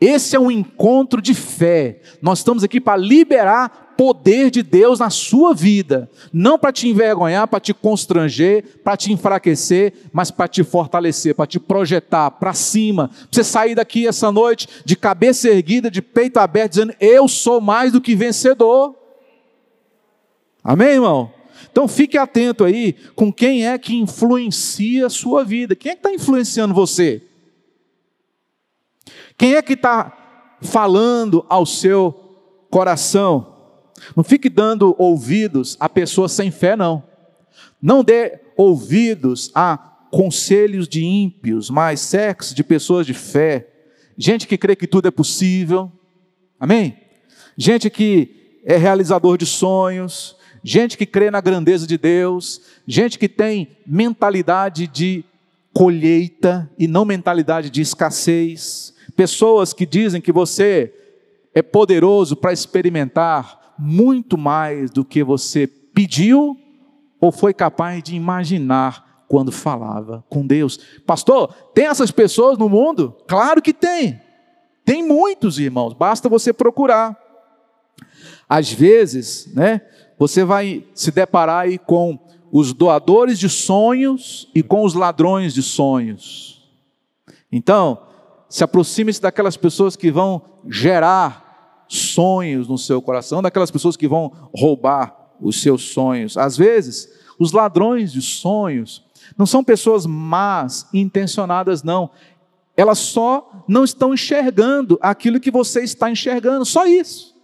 Esse 0.00 0.36
é 0.36 0.40
um 0.40 0.50
encontro 0.50 1.20
de 1.20 1.34
fé. 1.34 2.00
Nós 2.22 2.38
estamos 2.38 2.62
aqui 2.62 2.80
para 2.80 2.96
liberar 2.96 3.94
poder 3.96 4.48
de 4.48 4.62
Deus 4.62 5.00
na 5.00 5.10
sua 5.10 5.52
vida, 5.52 6.08
não 6.32 6.56
para 6.56 6.70
te 6.70 6.88
envergonhar, 6.88 7.48
para 7.48 7.58
te 7.58 7.74
constranger, 7.74 8.80
para 8.84 8.96
te 8.96 9.12
enfraquecer, 9.12 9.92
mas 10.12 10.30
para 10.30 10.46
te 10.46 10.62
fortalecer, 10.62 11.34
para 11.34 11.48
te 11.48 11.58
projetar 11.58 12.30
para 12.30 12.54
cima, 12.54 13.08
para 13.08 13.26
você 13.32 13.42
sair 13.42 13.74
daqui 13.74 14.06
essa 14.06 14.30
noite 14.30 14.68
de 14.84 14.94
cabeça 14.94 15.48
erguida, 15.48 15.90
de 15.90 16.00
peito 16.00 16.38
aberto, 16.38 16.70
dizendo: 16.70 16.94
Eu 17.00 17.26
sou 17.26 17.60
mais 17.60 17.90
do 17.90 18.00
que 18.00 18.14
vencedor. 18.14 18.94
Amém, 20.62 20.90
irmão? 20.90 21.32
Então 21.72 21.88
fique 21.88 22.16
atento 22.16 22.62
aí 22.62 22.94
com 23.16 23.32
quem 23.32 23.66
é 23.66 23.76
que 23.78 23.96
influencia 23.96 25.06
a 25.06 25.10
sua 25.10 25.44
vida. 25.44 25.74
Quem 25.74 25.90
é 25.90 25.94
que 25.96 26.06
está 26.06 26.12
influenciando 26.12 26.72
você? 26.72 27.22
Quem 29.38 29.54
é 29.54 29.62
que 29.62 29.74
está 29.74 30.12
falando 30.60 31.46
ao 31.48 31.64
seu 31.64 32.12
coração? 32.68 33.54
Não 34.16 34.24
fique 34.24 34.48
dando 34.48 34.96
ouvidos 34.98 35.76
a 35.78 35.88
pessoas 35.88 36.32
sem 36.32 36.50
fé, 36.50 36.74
não. 36.74 37.04
Não 37.80 38.02
dê 38.02 38.40
ouvidos 38.56 39.52
a 39.54 39.76
conselhos 40.10 40.88
de 40.88 41.04
ímpios, 41.04 41.70
mas 41.70 42.00
sexo 42.00 42.52
de 42.52 42.64
pessoas 42.64 43.06
de 43.06 43.14
fé. 43.14 43.68
Gente 44.16 44.46
que 44.46 44.58
crê 44.58 44.74
que 44.74 44.88
tudo 44.88 45.06
é 45.06 45.10
possível. 45.12 45.92
Amém? 46.58 46.96
Gente 47.56 47.88
que 47.88 48.60
é 48.64 48.76
realizador 48.76 49.38
de 49.38 49.46
sonhos. 49.46 50.36
Gente 50.64 50.98
que 50.98 51.06
crê 51.06 51.30
na 51.30 51.40
grandeza 51.40 51.86
de 51.86 51.96
Deus. 51.96 52.60
Gente 52.86 53.18
que 53.18 53.28
tem 53.28 53.76
mentalidade 53.86 54.88
de 54.88 55.24
colheita 55.72 56.68
e 56.76 56.88
não 56.88 57.04
mentalidade 57.04 57.70
de 57.70 57.80
escassez. 57.80 58.97
Pessoas 59.18 59.72
que 59.72 59.84
dizem 59.84 60.20
que 60.20 60.30
você 60.30 60.94
é 61.52 61.60
poderoso 61.60 62.36
para 62.36 62.52
experimentar 62.52 63.74
muito 63.76 64.38
mais 64.38 64.92
do 64.92 65.04
que 65.04 65.24
você 65.24 65.66
pediu 65.66 66.56
ou 67.20 67.32
foi 67.32 67.52
capaz 67.52 68.00
de 68.00 68.14
imaginar 68.14 69.24
quando 69.26 69.50
falava 69.50 70.24
com 70.28 70.46
Deus. 70.46 70.78
Pastor, 71.04 71.52
tem 71.74 71.86
essas 71.86 72.12
pessoas 72.12 72.56
no 72.56 72.68
mundo? 72.68 73.12
Claro 73.26 73.60
que 73.60 73.74
tem. 73.74 74.20
Tem 74.84 75.04
muitos, 75.04 75.58
irmãos, 75.58 75.94
basta 75.94 76.28
você 76.28 76.52
procurar. 76.52 77.18
Às 78.48 78.72
vezes, 78.72 79.52
né, 79.52 79.80
você 80.16 80.44
vai 80.44 80.84
se 80.94 81.10
deparar 81.10 81.64
aí 81.64 81.76
com 81.76 82.20
os 82.52 82.72
doadores 82.72 83.36
de 83.36 83.48
sonhos 83.48 84.48
e 84.54 84.62
com 84.62 84.84
os 84.84 84.94
ladrões 84.94 85.52
de 85.52 85.62
sonhos. 85.64 86.70
Então, 87.50 88.06
se 88.48 88.64
aproxime-se 88.64 89.20
daquelas 89.20 89.56
pessoas 89.56 89.96
que 89.96 90.10
vão 90.10 90.42
gerar 90.68 91.84
sonhos 91.88 92.68
no 92.68 92.78
seu 92.78 93.00
coração, 93.00 93.42
daquelas 93.42 93.70
pessoas 93.70 93.96
que 93.96 94.08
vão 94.08 94.32
roubar 94.54 95.16
os 95.40 95.60
seus 95.62 95.82
sonhos. 95.82 96.36
Às 96.36 96.56
vezes, 96.56 97.08
os 97.38 97.52
ladrões 97.52 98.12
de 98.12 98.20
sonhos 98.20 99.04
não 99.36 99.46
são 99.46 99.62
pessoas 99.62 100.06
más 100.06 100.86
intencionadas, 100.92 101.82
não. 101.82 102.10
Elas 102.76 102.98
só 102.98 103.64
não 103.66 103.84
estão 103.84 104.14
enxergando 104.14 104.98
aquilo 105.00 105.40
que 105.40 105.50
você 105.50 105.82
está 105.82 106.10
enxergando, 106.10 106.64
só 106.64 106.86
isso. 106.86 107.36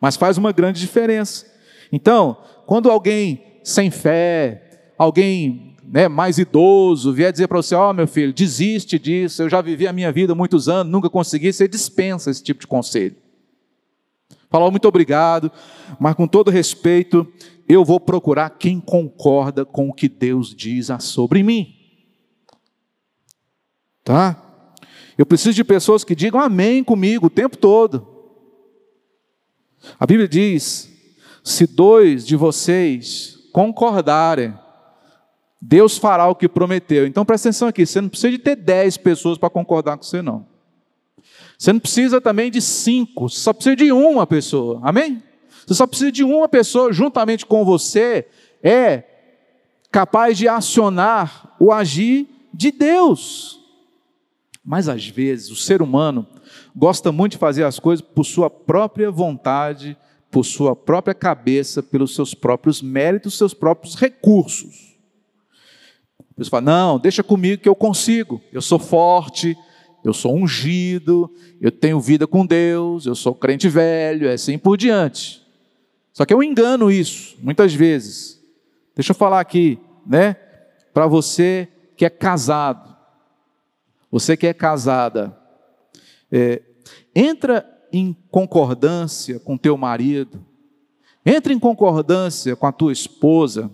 Mas 0.00 0.16
faz 0.16 0.38
uma 0.38 0.52
grande 0.52 0.80
diferença. 0.80 1.46
Então, 1.92 2.36
quando 2.66 2.90
alguém 2.90 3.60
sem 3.64 3.90
fé, 3.90 4.92
alguém 4.98 5.67
né, 5.90 6.06
mais 6.06 6.38
idoso, 6.38 7.12
vier 7.12 7.32
dizer 7.32 7.48
para 7.48 7.56
você: 7.56 7.74
Ó, 7.74 7.90
oh, 7.90 7.92
meu 7.92 8.06
filho, 8.06 8.32
desiste 8.32 8.98
disso, 8.98 9.42
eu 9.42 9.48
já 9.48 9.60
vivi 9.60 9.86
a 9.86 9.92
minha 9.92 10.12
vida 10.12 10.34
muitos 10.34 10.68
anos, 10.68 10.92
nunca 10.92 11.08
consegui, 11.08 11.52
você 11.52 11.66
dispensa 11.66 12.30
esse 12.30 12.42
tipo 12.42 12.60
de 12.60 12.66
conselho. 12.66 13.16
Fala, 14.50 14.70
muito 14.70 14.88
obrigado, 14.88 15.52
mas 16.00 16.14
com 16.14 16.26
todo 16.26 16.50
respeito, 16.50 17.30
eu 17.68 17.84
vou 17.84 18.00
procurar 18.00 18.50
quem 18.50 18.80
concorda 18.80 19.64
com 19.64 19.88
o 19.90 19.92
que 19.92 20.08
Deus 20.08 20.54
diz 20.54 20.88
sobre 21.00 21.42
mim. 21.42 21.74
Tá? 24.02 24.42
Eu 25.18 25.26
preciso 25.26 25.54
de 25.54 25.64
pessoas 25.64 26.02
que 26.02 26.14
digam 26.14 26.40
amém 26.40 26.82
comigo 26.82 27.26
o 27.26 27.30
tempo 27.30 27.56
todo. 27.56 28.06
A 29.98 30.06
Bíblia 30.06 30.26
diz: 30.26 30.90
se 31.44 31.66
dois 31.66 32.26
de 32.26 32.36
vocês 32.36 33.38
concordarem, 33.52 34.54
Deus 35.60 35.98
fará 35.98 36.28
o 36.28 36.34
que 36.34 36.48
prometeu. 36.48 37.06
Então 37.06 37.24
presta 37.24 37.48
atenção 37.48 37.68
aqui, 37.68 37.84
você 37.84 38.00
não 38.00 38.08
precisa 38.08 38.30
de 38.30 38.38
ter 38.38 38.56
dez 38.56 38.96
pessoas 38.96 39.36
para 39.36 39.50
concordar 39.50 39.96
com 39.96 40.04
você, 40.04 40.22
não. 40.22 40.46
Você 41.58 41.72
não 41.72 41.80
precisa 41.80 42.20
também 42.20 42.50
de 42.50 42.60
cinco, 42.60 43.28
você 43.28 43.40
só 43.40 43.52
precisa 43.52 43.74
de 43.74 43.90
uma 43.90 44.26
pessoa. 44.26 44.80
Amém? 44.82 45.22
Você 45.66 45.74
só 45.74 45.86
precisa 45.86 46.12
de 46.12 46.22
uma 46.22 46.48
pessoa 46.48 46.92
juntamente 46.92 47.44
com 47.44 47.64
você, 47.64 48.26
é 48.62 49.02
capaz 49.90 50.38
de 50.38 50.46
acionar 50.46 51.56
o 51.58 51.72
agir 51.72 52.28
de 52.54 52.70
Deus. 52.70 53.60
Mas 54.64 54.88
às 54.88 55.06
vezes 55.06 55.50
o 55.50 55.56
ser 55.56 55.82
humano 55.82 56.26
gosta 56.76 57.10
muito 57.10 57.32
de 57.32 57.38
fazer 57.38 57.64
as 57.64 57.78
coisas 57.78 58.04
por 58.06 58.24
sua 58.24 58.48
própria 58.48 59.10
vontade, 59.10 59.96
por 60.30 60.44
sua 60.44 60.76
própria 60.76 61.14
cabeça, 61.14 61.82
pelos 61.82 62.14
seus 62.14 62.34
próprios 62.34 62.80
méritos, 62.80 63.36
seus 63.36 63.54
próprios 63.54 63.94
recursos. 63.94 64.87
Deus 66.38 66.48
fala: 66.48 66.62
não, 66.62 66.98
deixa 67.00 67.22
comigo 67.22 67.60
que 67.60 67.68
eu 67.68 67.74
consigo, 67.74 68.40
eu 68.52 68.62
sou 68.62 68.78
forte, 68.78 69.58
eu 70.04 70.14
sou 70.14 70.36
ungido, 70.36 71.28
eu 71.60 71.72
tenho 71.72 72.00
vida 72.00 72.28
com 72.28 72.46
Deus, 72.46 73.06
eu 73.06 73.14
sou 73.16 73.34
crente 73.34 73.68
velho, 73.68 74.28
é 74.28 74.34
assim 74.34 74.56
por 74.56 74.76
diante. 74.76 75.44
Só 76.12 76.24
que 76.24 76.32
eu 76.32 76.40
engano 76.40 76.92
isso, 76.92 77.36
muitas 77.40 77.74
vezes. 77.74 78.40
Deixa 78.94 79.10
eu 79.10 79.16
falar 79.16 79.40
aqui, 79.40 79.80
né, 80.06 80.34
para 80.94 81.08
você 81.08 81.66
que 81.96 82.04
é 82.04 82.10
casado, 82.10 82.96
você 84.08 84.36
que 84.36 84.46
é 84.46 84.54
casada, 84.54 85.36
é, 86.30 86.62
entra 87.14 87.66
em 87.92 88.16
concordância 88.30 89.40
com 89.40 89.58
teu 89.58 89.76
marido, 89.76 90.44
entra 91.26 91.52
em 91.52 91.58
concordância 91.58 92.54
com 92.54 92.66
a 92.66 92.72
tua 92.72 92.92
esposa, 92.92 93.70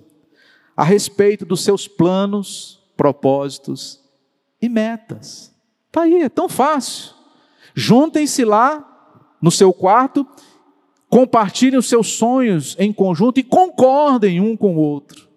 a 0.77 0.83
respeito 0.83 1.45
dos 1.45 1.63
seus 1.63 1.87
planos, 1.87 2.83
propósitos 2.97 4.01
e 4.61 4.69
metas. 4.69 5.55
Está 5.87 6.03
aí, 6.03 6.23
é 6.23 6.29
tão 6.29 6.49
fácil. 6.49 7.15
Juntem-se 7.75 8.45
lá 8.45 8.91
no 9.41 9.51
seu 9.51 9.73
quarto, 9.73 10.27
compartilhem 11.09 11.79
os 11.79 11.89
seus 11.89 12.09
sonhos 12.09 12.75
em 12.79 12.93
conjunto 12.93 13.39
e 13.39 13.45
concordem 13.45 14.41
um 14.41 14.57
com 14.57 14.75
o 14.75 14.81
outro. 14.81 15.29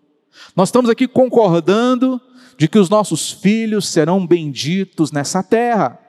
Nós 0.56 0.70
estamos 0.70 0.90
aqui 0.90 1.08
concordando 1.08 2.20
de 2.58 2.68
que 2.68 2.80
os 2.80 2.90
nossos 2.90 3.32
filhos 3.32 3.88
serão 3.88 4.26
benditos 4.26 5.12
nessa 5.12 5.44
terra. 5.44 6.00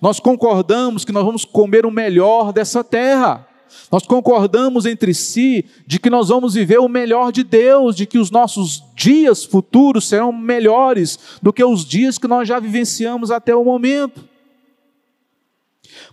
Nós 0.00 0.20
concordamos 0.20 1.04
que 1.04 1.12
nós 1.12 1.24
vamos 1.24 1.46
comer 1.46 1.86
o 1.86 1.90
melhor 1.90 2.52
dessa 2.52 2.84
terra. 2.84 3.47
Nós 3.90 4.06
concordamos 4.06 4.86
entre 4.86 5.14
si 5.14 5.64
de 5.86 5.98
que 5.98 6.10
nós 6.10 6.28
vamos 6.28 6.54
viver 6.54 6.78
o 6.78 6.88
melhor 6.88 7.32
de 7.32 7.42
Deus, 7.42 7.96
de 7.96 8.06
que 8.06 8.18
os 8.18 8.30
nossos 8.30 8.82
dias 8.94 9.44
futuros 9.44 10.08
serão 10.08 10.32
melhores 10.32 11.18
do 11.42 11.52
que 11.52 11.64
os 11.64 11.84
dias 11.84 12.18
que 12.18 12.28
nós 12.28 12.46
já 12.46 12.58
vivenciamos 12.58 13.30
até 13.30 13.54
o 13.54 13.64
momento. 13.64 14.24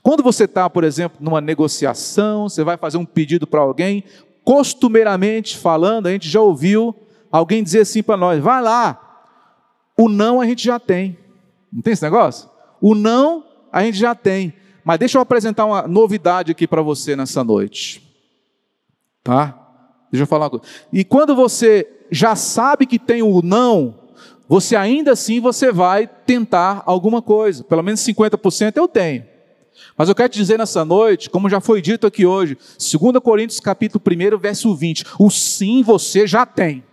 Quando 0.02 0.24
você 0.24 0.46
está, 0.46 0.70
por 0.70 0.84
exemplo, 0.84 1.18
numa 1.20 1.42
negociação, 1.42 2.48
você 2.48 2.64
vai 2.64 2.78
fazer 2.78 2.98
um 2.98 3.06
pedido 3.06 3.46
para 3.48 3.62
alguém, 3.62 4.04
costumeiramente 4.44 5.58
falando, 5.58 6.08
a 6.08 6.12
gente 6.12 6.30
já 6.30 6.40
ouviu 6.40 6.96
alguém 7.32 7.64
dizer 7.64 7.82
assim 7.82 8.04
para 8.04 8.18
nós: 8.18 8.40
vai 8.42 8.62
lá, 8.62 9.24
o 9.98 10.08
não 10.08 10.40
a 10.40 10.46
gente 10.46 10.64
já 10.64 10.80
tem. 10.80 11.18
Não 11.72 11.82
tem 11.82 11.94
esse 11.94 12.04
negócio? 12.04 12.50
O 12.80 12.94
não 12.96 13.44
a 13.72 13.84
gente 13.84 13.98
já 13.98 14.14
tem. 14.14 14.54
Mas 14.86 15.00
deixa 15.00 15.18
eu 15.18 15.22
apresentar 15.24 15.66
uma 15.66 15.88
novidade 15.88 16.52
aqui 16.52 16.68
para 16.68 16.84
você 16.84 17.16
nessa 17.16 17.44
noite. 17.44 18.04
Tá? 19.24 19.60
Deixa 20.12 20.24
eu 20.24 20.28
falar 20.28 20.46
uma 20.46 20.52
coisa. 20.52 20.66
E 20.94 21.04
quando 21.04 21.36
você 21.36 22.06
já 22.12 22.36
sabe 22.36 22.86
que 22.86 23.00
tem 23.00 23.24
o 23.24 23.42
não, 23.42 23.96
você 24.48 24.76
ainda 24.76 25.14
assim 25.14 25.40
você 25.40 25.72
vai 25.72 26.06
tentar 26.06 26.84
alguma 26.86 27.20
coisa. 27.20 27.64
Pelo 27.64 27.82
menos 27.82 28.00
50% 28.02 28.78
eu 28.78 28.88
tenho. 28.88 29.26
Mas 29.98 30.08
eu 30.08 30.14
quero 30.14 30.30
te 30.30 30.38
dizer 30.38 30.60
nessa 30.60 30.86
noite, 30.86 31.32
como 31.32 31.50
já 31.50 31.60
foi 31.60 31.82
dito 31.82 32.06
aqui 32.06 32.24
hoje, 32.24 32.56
2 32.56 33.18
Coríntios 33.24 33.60
capítulo 33.60 34.04
1, 34.06 34.38
verso 34.38 34.74
20, 34.76 35.04
o 35.18 35.32
sim 35.32 35.82
você 35.82 36.28
já 36.28 36.46
tem. 36.46 36.84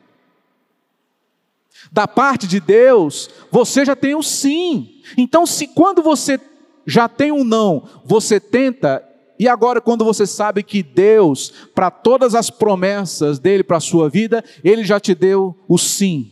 Da 1.92 2.08
parte 2.08 2.46
de 2.46 2.58
Deus, 2.58 3.28
você 3.50 3.84
já 3.84 3.94
tem 3.94 4.14
o 4.14 4.22
sim. 4.22 5.02
Então, 5.16 5.44
se 5.44 5.68
quando 5.68 6.02
você 6.02 6.40
já 6.86 7.08
tem 7.08 7.32
um 7.32 7.44
não, 7.44 7.88
você 8.04 8.40
tenta, 8.40 9.02
e 9.38 9.48
agora, 9.48 9.80
quando 9.80 10.04
você 10.04 10.24
sabe 10.26 10.62
que 10.62 10.82
Deus, 10.82 11.52
para 11.74 11.90
todas 11.90 12.34
as 12.34 12.48
promessas 12.48 13.40
dele 13.40 13.64
para 13.64 13.78
a 13.78 13.80
sua 13.80 14.08
vida, 14.08 14.44
ele 14.62 14.84
já 14.84 15.00
te 15.00 15.16
deu 15.16 15.56
o 15.66 15.76
sim. 15.76 16.30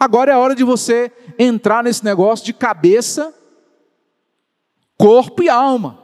Agora 0.00 0.30
é 0.30 0.34
a 0.34 0.38
hora 0.38 0.54
de 0.54 0.64
você 0.64 1.12
entrar 1.38 1.84
nesse 1.84 2.02
negócio 2.04 2.46
de 2.46 2.52
cabeça 2.52 3.34
corpo 4.96 5.42
e 5.42 5.48
alma. 5.50 5.98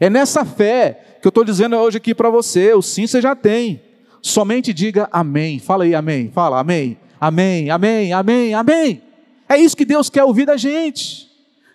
É 0.00 0.08
nessa 0.08 0.44
fé 0.44 1.18
que 1.20 1.26
eu 1.26 1.30
estou 1.30 1.44
dizendo 1.44 1.76
hoje 1.76 1.98
aqui 1.98 2.14
para 2.14 2.30
você: 2.30 2.72
o 2.72 2.80
sim 2.80 3.06
você 3.06 3.20
já 3.20 3.36
tem. 3.36 3.82
Somente 4.22 4.72
diga 4.72 5.08
amém. 5.12 5.58
Fala 5.58 5.84
aí, 5.84 5.94
amém. 5.94 6.30
Fala, 6.32 6.60
amém. 6.60 6.98
Amém, 7.20 7.68
amém, 7.68 8.12
amém, 8.12 8.54
amém. 8.54 9.02
É 9.48 9.56
isso 9.56 9.76
que 9.76 9.84
Deus 9.84 10.08
quer 10.08 10.24
ouvir 10.24 10.46
da 10.46 10.56
gente. 10.56 11.27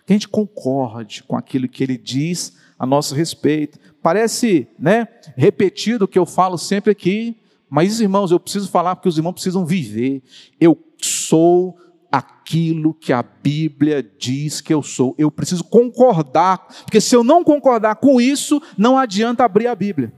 Que 0.06 0.12
a 0.12 0.16
gente 0.16 0.28
concorde 0.28 1.22
com 1.22 1.36
aquilo 1.36 1.68
que 1.68 1.82
Ele 1.82 1.96
diz 1.96 2.56
a 2.78 2.86
nosso 2.86 3.14
respeito. 3.14 3.78
Parece 4.02 4.68
né, 4.78 5.08
repetido 5.36 6.04
o 6.04 6.08
que 6.08 6.18
eu 6.18 6.26
falo 6.26 6.58
sempre 6.58 6.90
aqui, 6.90 7.36
mas 7.68 8.00
irmãos, 8.00 8.30
eu 8.30 8.38
preciso 8.38 8.68
falar 8.68 8.96
porque 8.96 9.08
os 9.08 9.16
irmãos 9.16 9.32
precisam 9.32 9.64
viver. 9.64 10.22
Eu 10.60 10.78
sou 11.00 11.76
aquilo 12.12 12.94
que 12.94 13.12
a 13.12 13.22
Bíblia 13.22 14.02
diz 14.02 14.60
que 14.60 14.72
eu 14.72 14.82
sou. 14.82 15.14
Eu 15.18 15.30
preciso 15.30 15.64
concordar, 15.64 16.58
porque 16.84 17.00
se 17.00 17.16
eu 17.16 17.24
não 17.24 17.42
concordar 17.42 17.96
com 17.96 18.20
isso, 18.20 18.62
não 18.78 18.96
adianta 18.96 19.44
abrir 19.44 19.66
a 19.66 19.74
Bíblia. 19.74 20.12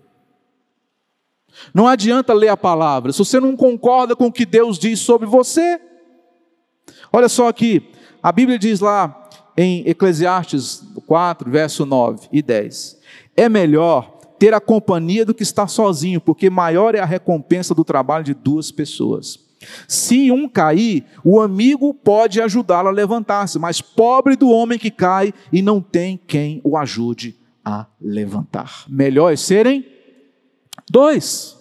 Não 1.73 1.89
adianta 1.89 2.35
ler 2.35 2.49
a 2.49 2.57
palavra. 2.57 3.13
Se 3.13 3.19
você 3.19 3.41
não 3.41 3.57
concorda 3.57 4.15
com 4.15 4.27
o 4.27 4.33
que 4.33 4.45
Deus 4.45 4.79
diz 4.79 5.01
sobre 5.01 5.27
você, 5.27 5.81
olha 7.13 7.29
só 7.29 7.49
aqui, 7.49 7.91
a 8.23 8.31
Bíblia 8.31 8.59
diz 8.59 8.81
lá 8.81 9.26
em 9.57 9.89
Eclesiastes 9.89 10.83
4, 11.07 11.51
verso 11.51 11.87
9 11.87 12.29
e 12.33 12.43
10: 12.43 12.99
É 13.37 13.49
melhor 13.49 14.17
ter 14.39 14.53
a 14.53 14.61
companhia 14.61 15.25
do 15.25 15.35
que 15.35 15.43
estar 15.43 15.67
sozinho, 15.67 16.21
porque 16.21 16.51
maior 16.51 16.95
é 16.95 17.01
a 17.01 17.07
recompensa 17.07 17.75
do 17.75 17.85
trabalho 17.85 18.25
de 18.25 18.35
duas 18.35 18.71
pessoas. 18.71 19.47
Se 19.89 20.31
um 20.31 20.49
cair, 20.49 21.05
o 21.25 21.41
amigo 21.41 21.93
pode 21.95 22.41
ajudá-lo 22.41 22.89
a 22.89 22.93
levantar-se, 22.93 23.59
mas 23.59 23.81
pobre 23.81 24.37
do 24.37 24.51
homem 24.51 24.79
que 24.79 24.91
cai 24.91 25.33
e 25.53 25.63
não 25.63 25.81
tem 25.81 26.21
quem 26.27 26.61
o 26.63 26.77
ajude 26.77 27.37
a 27.65 27.87
levantar. 28.01 28.85
Melhor 28.89 29.33
é 29.33 29.37
serem 29.37 29.85
dois. 30.89 31.57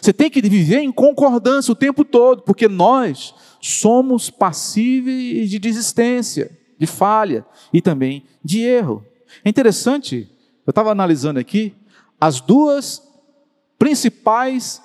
Você 0.00 0.12
tem 0.12 0.30
que 0.30 0.40
viver 0.42 0.80
em 0.80 0.92
concordância 0.92 1.72
o 1.72 1.76
tempo 1.76 2.04
todo, 2.04 2.42
porque 2.42 2.68
nós 2.68 3.34
somos 3.60 4.30
passíveis 4.30 5.50
de 5.50 5.58
desistência, 5.58 6.57
de 6.78 6.86
falha 6.86 7.44
e 7.72 7.82
também 7.82 8.24
de 8.42 8.60
erro. 8.62 9.04
É 9.44 9.48
interessante, 9.48 10.30
eu 10.66 10.70
estava 10.70 10.90
analisando 10.90 11.38
aqui, 11.38 11.74
as 12.20 12.40
duas 12.40 13.02
principais 13.78 14.82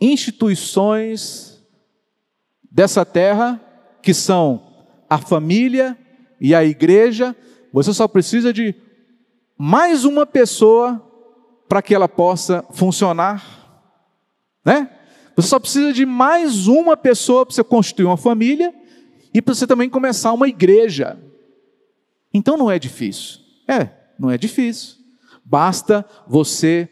instituições 0.00 1.64
dessa 2.70 3.04
terra, 3.04 3.60
que 4.02 4.12
são 4.12 4.62
a 5.08 5.18
família 5.18 5.96
e 6.40 6.54
a 6.54 6.64
igreja, 6.64 7.34
você 7.72 7.92
só 7.92 8.06
precisa 8.08 8.52
de 8.52 8.74
mais 9.56 10.04
uma 10.04 10.26
pessoa 10.26 11.02
para 11.68 11.82
que 11.82 11.94
ela 11.94 12.08
possa 12.08 12.64
funcionar, 12.70 13.44
né? 14.64 14.90
Você 15.34 15.48
só 15.48 15.58
precisa 15.58 15.92
de 15.92 16.06
mais 16.06 16.66
uma 16.66 16.96
pessoa 16.96 17.44
para 17.44 17.54
você 17.54 17.64
constituir 17.64 18.06
uma 18.06 18.16
família 18.16 18.74
e 19.36 19.42
para 19.42 19.54
você 19.54 19.66
também 19.66 19.90
começar 19.90 20.32
uma 20.32 20.48
igreja. 20.48 21.18
Então 22.32 22.56
não 22.56 22.70
é 22.70 22.78
difícil. 22.78 23.40
É, 23.68 23.90
não 24.18 24.30
é 24.30 24.38
difícil. 24.38 24.96
Basta 25.44 26.06
você 26.26 26.88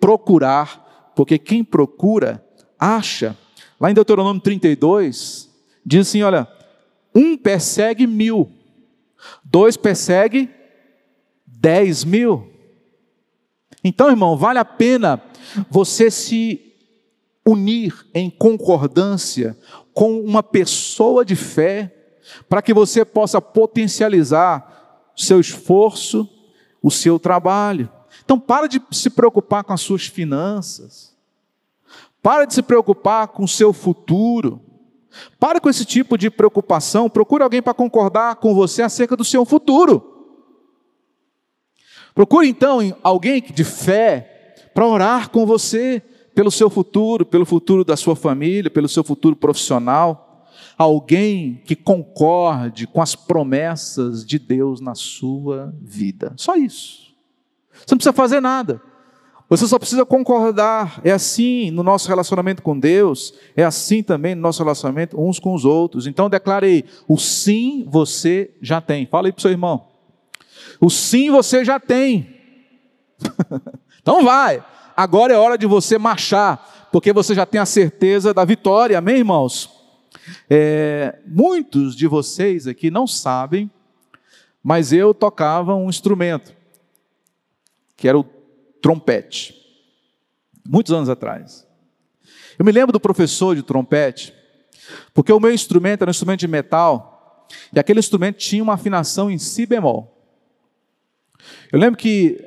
procurar, 0.00 1.12
porque 1.14 1.38
quem 1.38 1.62
procura, 1.62 2.44
acha. 2.76 3.36
Lá 3.78 3.92
em 3.92 3.94
Deuteronômio 3.94 4.42
32, 4.42 5.48
diz 5.86 6.08
assim: 6.08 6.22
olha, 6.22 6.48
um 7.14 7.36
persegue 7.36 8.08
mil, 8.08 8.50
dois 9.44 9.76
persegue 9.76 10.50
dez 11.46 12.02
mil. 12.02 12.52
Então, 13.84 14.10
irmão, 14.10 14.36
vale 14.36 14.58
a 14.58 14.64
pena 14.64 15.22
você 15.70 16.10
se 16.10 16.74
unir 17.46 18.04
em 18.12 18.28
concordância 18.28 19.56
com 19.94 20.20
uma 20.20 20.42
pessoa 20.42 21.24
de 21.24 21.36
fé, 21.36 21.94
para 22.48 22.60
que 22.60 22.74
você 22.74 23.04
possa 23.04 23.40
potencializar 23.40 25.12
seu 25.16 25.38
esforço, 25.40 26.28
o 26.82 26.90
seu 26.90 27.18
trabalho. 27.18 27.88
Então, 28.24 28.38
para 28.38 28.66
de 28.66 28.82
se 28.90 29.08
preocupar 29.08 29.62
com 29.62 29.72
as 29.72 29.80
suas 29.80 30.06
finanças. 30.06 31.14
Para 32.20 32.44
de 32.44 32.54
se 32.54 32.62
preocupar 32.62 33.28
com 33.28 33.44
o 33.44 33.48
seu 33.48 33.72
futuro. 33.72 34.60
Para 35.38 35.60
com 35.60 35.68
esse 35.68 35.84
tipo 35.84 36.18
de 36.18 36.30
preocupação. 36.30 37.08
Procure 37.08 37.44
alguém 37.44 37.62
para 37.62 37.74
concordar 37.74 38.36
com 38.36 38.54
você 38.54 38.82
acerca 38.82 39.16
do 39.16 39.24
seu 39.24 39.44
futuro. 39.44 40.10
Procure 42.14 42.48
então 42.48 42.96
alguém 43.02 43.42
de 43.42 43.64
fé 43.64 44.56
para 44.72 44.86
orar 44.86 45.30
com 45.30 45.44
você 45.44 46.02
pelo 46.34 46.50
seu 46.50 46.68
futuro, 46.68 47.24
pelo 47.24 47.46
futuro 47.46 47.84
da 47.84 47.96
sua 47.96 48.16
família, 48.16 48.70
pelo 48.70 48.88
seu 48.88 49.04
futuro 49.04 49.36
profissional. 49.36 50.46
Alguém 50.76 51.62
que 51.64 51.76
concorde 51.76 52.86
com 52.86 53.00
as 53.00 53.14
promessas 53.14 54.26
de 54.26 54.38
Deus 54.38 54.80
na 54.80 54.94
sua 54.94 55.72
vida. 55.80 56.32
Só 56.36 56.56
isso. 56.56 57.14
Você 57.72 57.94
não 57.94 57.98
precisa 57.98 58.12
fazer 58.12 58.40
nada. 58.40 58.80
Você 59.48 59.68
só 59.68 59.78
precisa 59.78 60.04
concordar. 60.04 61.00
É 61.04 61.12
assim 61.12 61.70
no 61.70 61.82
nosso 61.82 62.08
relacionamento 62.08 62.62
com 62.62 62.78
Deus, 62.78 63.34
é 63.56 63.62
assim 63.62 64.02
também 64.02 64.34
no 64.34 64.40
nosso 64.40 64.62
relacionamento 64.62 65.20
uns 65.20 65.38
com 65.38 65.54
os 65.54 65.64
outros. 65.64 66.06
Então 66.06 66.28
declarei: 66.28 66.84
o 67.06 67.16
sim 67.16 67.86
você 67.88 68.50
já 68.60 68.80
tem. 68.80 69.06
Fala 69.06 69.28
aí 69.28 69.32
para 69.32 69.38
o 69.38 69.42
seu 69.42 69.50
irmão. 69.50 69.86
O 70.80 70.90
sim 70.90 71.30
você 71.30 71.64
já 71.64 71.78
tem. 71.78 72.34
então 74.02 74.24
vai. 74.24 74.64
Agora 74.96 75.32
é 75.32 75.36
hora 75.36 75.58
de 75.58 75.66
você 75.66 75.98
marchar, 75.98 76.88
porque 76.92 77.12
você 77.12 77.34
já 77.34 77.44
tem 77.44 77.60
a 77.60 77.66
certeza 77.66 78.32
da 78.32 78.44
vitória. 78.44 78.98
Amém, 78.98 79.16
irmãos? 79.16 79.70
É, 80.48 81.18
muitos 81.26 81.96
de 81.96 82.06
vocês 82.06 82.66
aqui 82.66 82.90
não 82.90 83.06
sabem, 83.06 83.70
mas 84.62 84.92
eu 84.92 85.12
tocava 85.12 85.74
um 85.74 85.88
instrumento 85.88 86.54
que 87.96 88.08
era 88.08 88.18
o 88.18 88.24
trompete, 88.80 89.54
muitos 90.66 90.92
anos 90.92 91.08
atrás. 91.08 91.66
Eu 92.58 92.64
me 92.64 92.72
lembro 92.72 92.92
do 92.92 93.00
professor 93.00 93.56
de 93.56 93.62
trompete, 93.62 94.34
porque 95.12 95.32
o 95.32 95.40
meu 95.40 95.52
instrumento 95.52 96.02
era 96.02 96.10
um 96.10 96.12
instrumento 96.12 96.40
de 96.40 96.48
metal, 96.48 97.46
e 97.72 97.78
aquele 97.78 97.98
instrumento 97.98 98.36
tinha 98.36 98.62
uma 98.62 98.74
afinação 98.74 99.30
em 99.30 99.38
si 99.38 99.66
bemol. 99.66 100.14
Eu 101.72 101.78
lembro 101.78 101.98
que 101.98 102.42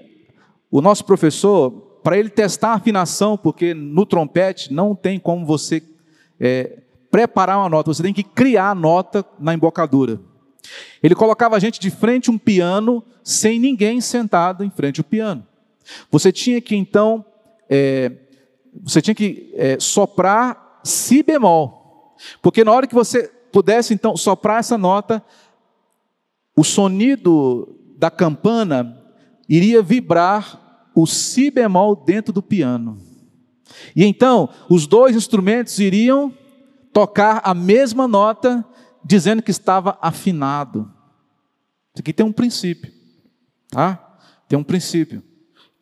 o 0.72 0.82
nosso 0.82 1.06
professor, 1.06 1.87
para 2.04 2.18
ele 2.18 2.30
testar 2.30 2.70
a 2.70 2.76
afinação, 2.76 3.38
porque 3.38 3.74
no 3.74 4.06
trompete 4.06 4.74
não 4.74 4.96
tem 4.96 5.20
como 5.20 5.46
você 5.46 5.84
é, 6.40 6.80
preparar 7.10 7.58
uma 7.58 7.70
nota, 7.70 7.94
você 7.94 8.04
tem 8.04 8.14
que 8.14 8.24
criar 8.24 8.72
a 8.72 8.76
nota 8.76 9.26
na 9.40 9.54
embocadura. 9.54 10.20
Ele 11.02 11.16
colocava 11.16 11.56
a 11.56 11.60
gente 11.60 11.80
de 11.80 11.90
frente 11.90 12.30
a 12.30 12.34
um 12.34 12.38
piano, 12.38 13.04
sem 13.24 13.60
ninguém 13.60 14.02
sentado 14.02 14.64
em 14.64 14.70
frente 14.70 15.00
ao 15.00 15.06
piano. 15.06 15.46
Você 16.12 16.32
tinha 16.32 16.60
que 16.60 16.76
então, 16.76 17.26
é, 17.70 18.12
você 18.84 19.02
tinha 19.02 19.16
que 19.16 19.54
é, 19.56 19.78
soprar 19.80 20.80
si 20.84 21.24
bemol, 21.24 22.16
porque 22.42 22.64
na 22.64 22.72
hora 22.72 22.88
que 22.88 22.96
você 22.96 23.32
pudesse 23.52 23.94
então 23.94 24.16
soprar 24.18 24.60
essa 24.60 24.78
nota, 24.78 25.24
o 26.56 26.64
sonido 26.64 27.76
da 27.98 28.12
campana 28.12 28.98
iria 29.48 29.82
vibrar 29.82 30.67
o 30.98 31.06
si 31.06 31.52
bemol 31.52 31.96
dentro 31.96 32.34
do 32.34 32.42
piano. 32.42 32.98
E 33.96 34.04
então 34.04 34.50
os 34.68 34.88
dois 34.88 35.16
instrumentos 35.16 35.78
iriam 35.78 36.34
tocar 36.92 37.40
a 37.44 37.54
mesma 37.54 38.08
nota 38.08 38.66
dizendo 39.06 39.44
que 39.44 39.52
estava 39.52 39.96
afinado. 40.02 40.92
Isso 41.94 42.02
aqui 42.02 42.12
tem 42.12 42.26
um 42.26 42.32
princípio, 42.32 42.92
tá? 43.70 44.18
Tem 44.48 44.58
um 44.58 44.64
princípio, 44.64 45.22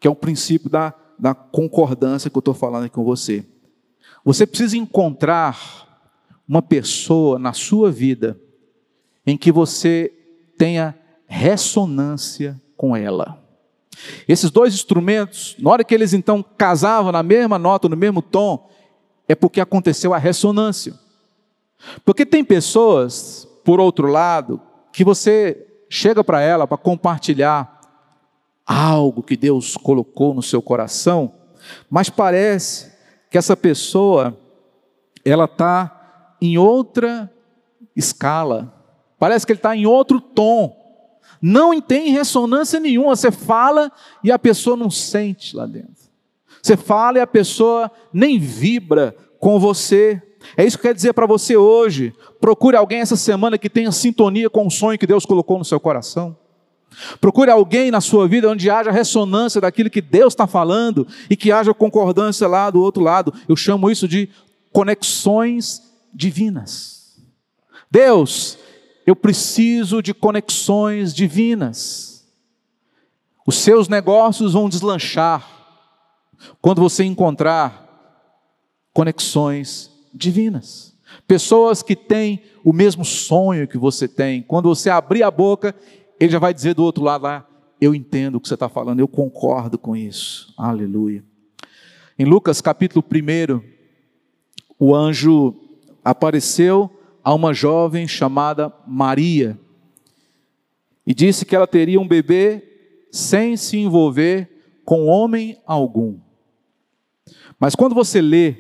que 0.02 0.08
é 0.08 0.12
o 0.12 0.16
princípio 0.16 0.70
da, 0.70 0.94
da 1.18 1.34
concordância 1.34 2.30
que 2.30 2.36
eu 2.38 2.40
estou 2.40 2.54
falando 2.54 2.84
aqui 2.84 2.96
com 2.96 3.06
você. 3.06 3.46
Você 4.26 4.46
precisa 4.46 4.76
encontrar 4.76 6.04
uma 6.46 6.62
pessoa 6.62 7.40
na 7.40 7.54
sua 7.54 7.90
vida 7.90 8.38
em 9.26 9.38
que 9.38 9.50
você 9.50 10.12
tenha 10.58 10.94
ressonância 11.26 12.62
com 12.76 12.94
ela. 12.98 13.45
Esses 14.28 14.52
dois 14.52 14.74
instrumentos, 14.74 15.56
na 15.60 15.70
hora 15.70 15.84
que 15.84 15.94
eles 15.94 16.14
então 16.14 16.44
casavam 16.58 17.12
na 17.12 17.24
mesma 17.24 17.58
nota, 17.58 17.90
no 17.90 17.98
mesmo 17.98 18.22
tom, 18.22 18.70
é 19.28 19.36
porque 19.36 19.62
aconteceu 19.62 20.14
a 20.14 20.18
ressonância. 20.18 20.94
Porque 22.04 22.26
tem 22.26 22.44
pessoas, 22.44 23.48
por 23.64 23.80
outro 23.80 24.08
lado, 24.08 24.62
que 24.92 25.04
você 25.04 25.66
chega 25.90 26.24
para 26.24 26.42
ela 26.42 26.68
para 26.68 26.78
compartilhar 26.78 27.80
algo 28.66 29.22
que 29.22 29.38
Deus 29.38 29.78
colocou 29.78 30.34
no 30.34 30.42
seu 30.42 30.62
coração, 30.62 31.32
mas 31.90 32.10
parece 32.10 32.92
que 33.30 33.38
essa 33.38 33.56
pessoa 33.56 34.38
ela 35.24 35.46
está 35.46 36.36
em 36.42 36.58
outra 36.58 37.32
escala, 37.96 38.74
parece 39.20 39.46
que 39.46 39.52
ele 39.52 39.60
está 39.60 39.76
em 39.76 39.86
outro 39.86 40.20
tom, 40.20 40.85
Não 41.42 41.80
tem 41.82 42.12
ressonância 42.12 42.80
nenhuma. 42.80 43.16
Você 43.16 43.32
fala 43.32 43.92
e 44.24 44.32
a 44.32 44.40
pessoa 44.40 44.76
não 44.76 44.90
sente 44.90 45.56
lá 45.56 45.66
dentro. 45.66 46.06
Você 46.62 46.76
fala 46.76 47.20
e 47.20 47.22
a 47.22 47.28
pessoa 47.28 47.92
nem 48.12 48.40
vibra 48.40 49.16
com 49.40 49.60
você. 49.60 50.22
É 50.58 50.66
isso 50.66 50.78
que 50.78 50.82
eu 50.82 50.90
quero 50.90 50.96
dizer 50.96 51.14
para 51.14 51.26
você 51.26 51.56
hoje. 51.56 52.14
Procure 52.40 52.76
alguém 52.76 53.00
essa 53.00 53.16
semana 53.16 53.58
que 53.58 53.70
tenha 53.70 53.92
sintonia 53.92 54.50
com 54.50 54.66
o 54.66 54.72
sonho 54.72 54.98
que 54.98 55.08
Deus 55.08 55.26
colocou 55.26 55.58
no 55.58 55.66
seu 55.66 55.80
coração. 55.80 56.36
Procure 57.20 57.52
alguém 57.52 57.92
na 57.92 58.02
sua 58.02 58.28
vida 58.28 58.50
onde 58.50 58.70
haja 58.70 58.92
ressonância 58.92 59.60
daquilo 59.60 59.90
que 59.90 60.02
Deus 60.02 60.34
está 60.34 60.48
falando 60.48 61.08
e 61.30 61.36
que 61.36 61.52
haja 61.52 61.74
concordância 61.74 62.48
lá 62.48 62.70
do 62.70 62.82
outro 62.82 63.04
lado. 63.04 63.34
Eu 63.48 63.56
chamo 63.56 63.92
isso 63.92 64.08
de 64.08 64.30
conexões 64.72 65.82
divinas. 66.14 67.18
Deus, 67.90 68.58
eu 69.06 69.16
preciso 69.16 70.02
de 70.02 70.14
conexões 70.14 71.14
divinas. 71.14 72.26
Os 73.46 73.56
seus 73.56 73.88
negócios 73.88 74.54
vão 74.54 74.68
deslanchar 74.68 75.48
quando 76.62 76.82
você 76.82 77.04
encontrar 77.04 77.86
conexões 78.92 79.92
divinas. 80.14 80.96
Pessoas 81.28 81.84
que 81.84 81.96
têm 81.96 82.42
o 82.64 82.74
mesmo 82.74 83.06
sonho 83.06 83.68
que 83.68 83.78
você 83.78 84.08
tem. 84.08 84.42
Quando 84.42 84.70
você 84.70 84.90
abrir 84.90 85.22
a 85.22 85.30
boca, 85.30 85.76
ele 86.20 86.32
já 86.32 86.40
vai 86.40 86.54
dizer 86.54 86.74
do 86.74 86.84
outro 86.84 87.04
lado 87.04 87.24
lá: 87.24 87.48
Eu 87.80 87.94
entendo 87.94 88.36
o 88.36 88.42
que 88.42 88.48
você 88.48 88.56
está 88.56 88.68
falando, 88.68 89.00
eu 89.00 89.08
concordo 89.08 89.78
com 89.78 89.96
isso. 89.96 90.54
Aleluia. 90.58 91.24
Em 92.18 92.26
Lucas 92.26 92.62
capítulo 92.62 93.04
1, 93.04 93.62
o 94.80 94.96
anjo 94.96 95.56
apareceu 96.04 96.90
a 97.26 97.34
uma 97.34 97.56
jovem 97.56 98.08
chamada 98.08 98.72
Maria 98.86 99.60
e 101.08 101.12
disse 101.12 101.44
que 101.44 101.56
ela 101.56 101.66
teria 101.66 102.00
um 102.00 102.08
bebê 102.08 102.62
sem 103.12 103.58
se 103.58 103.78
envolver 103.78 104.48
com 104.86 105.08
homem 105.08 105.58
algum. 105.66 106.20
Mas 107.60 107.74
quando 107.74 107.96
você 107.96 108.22
lê 108.22 108.56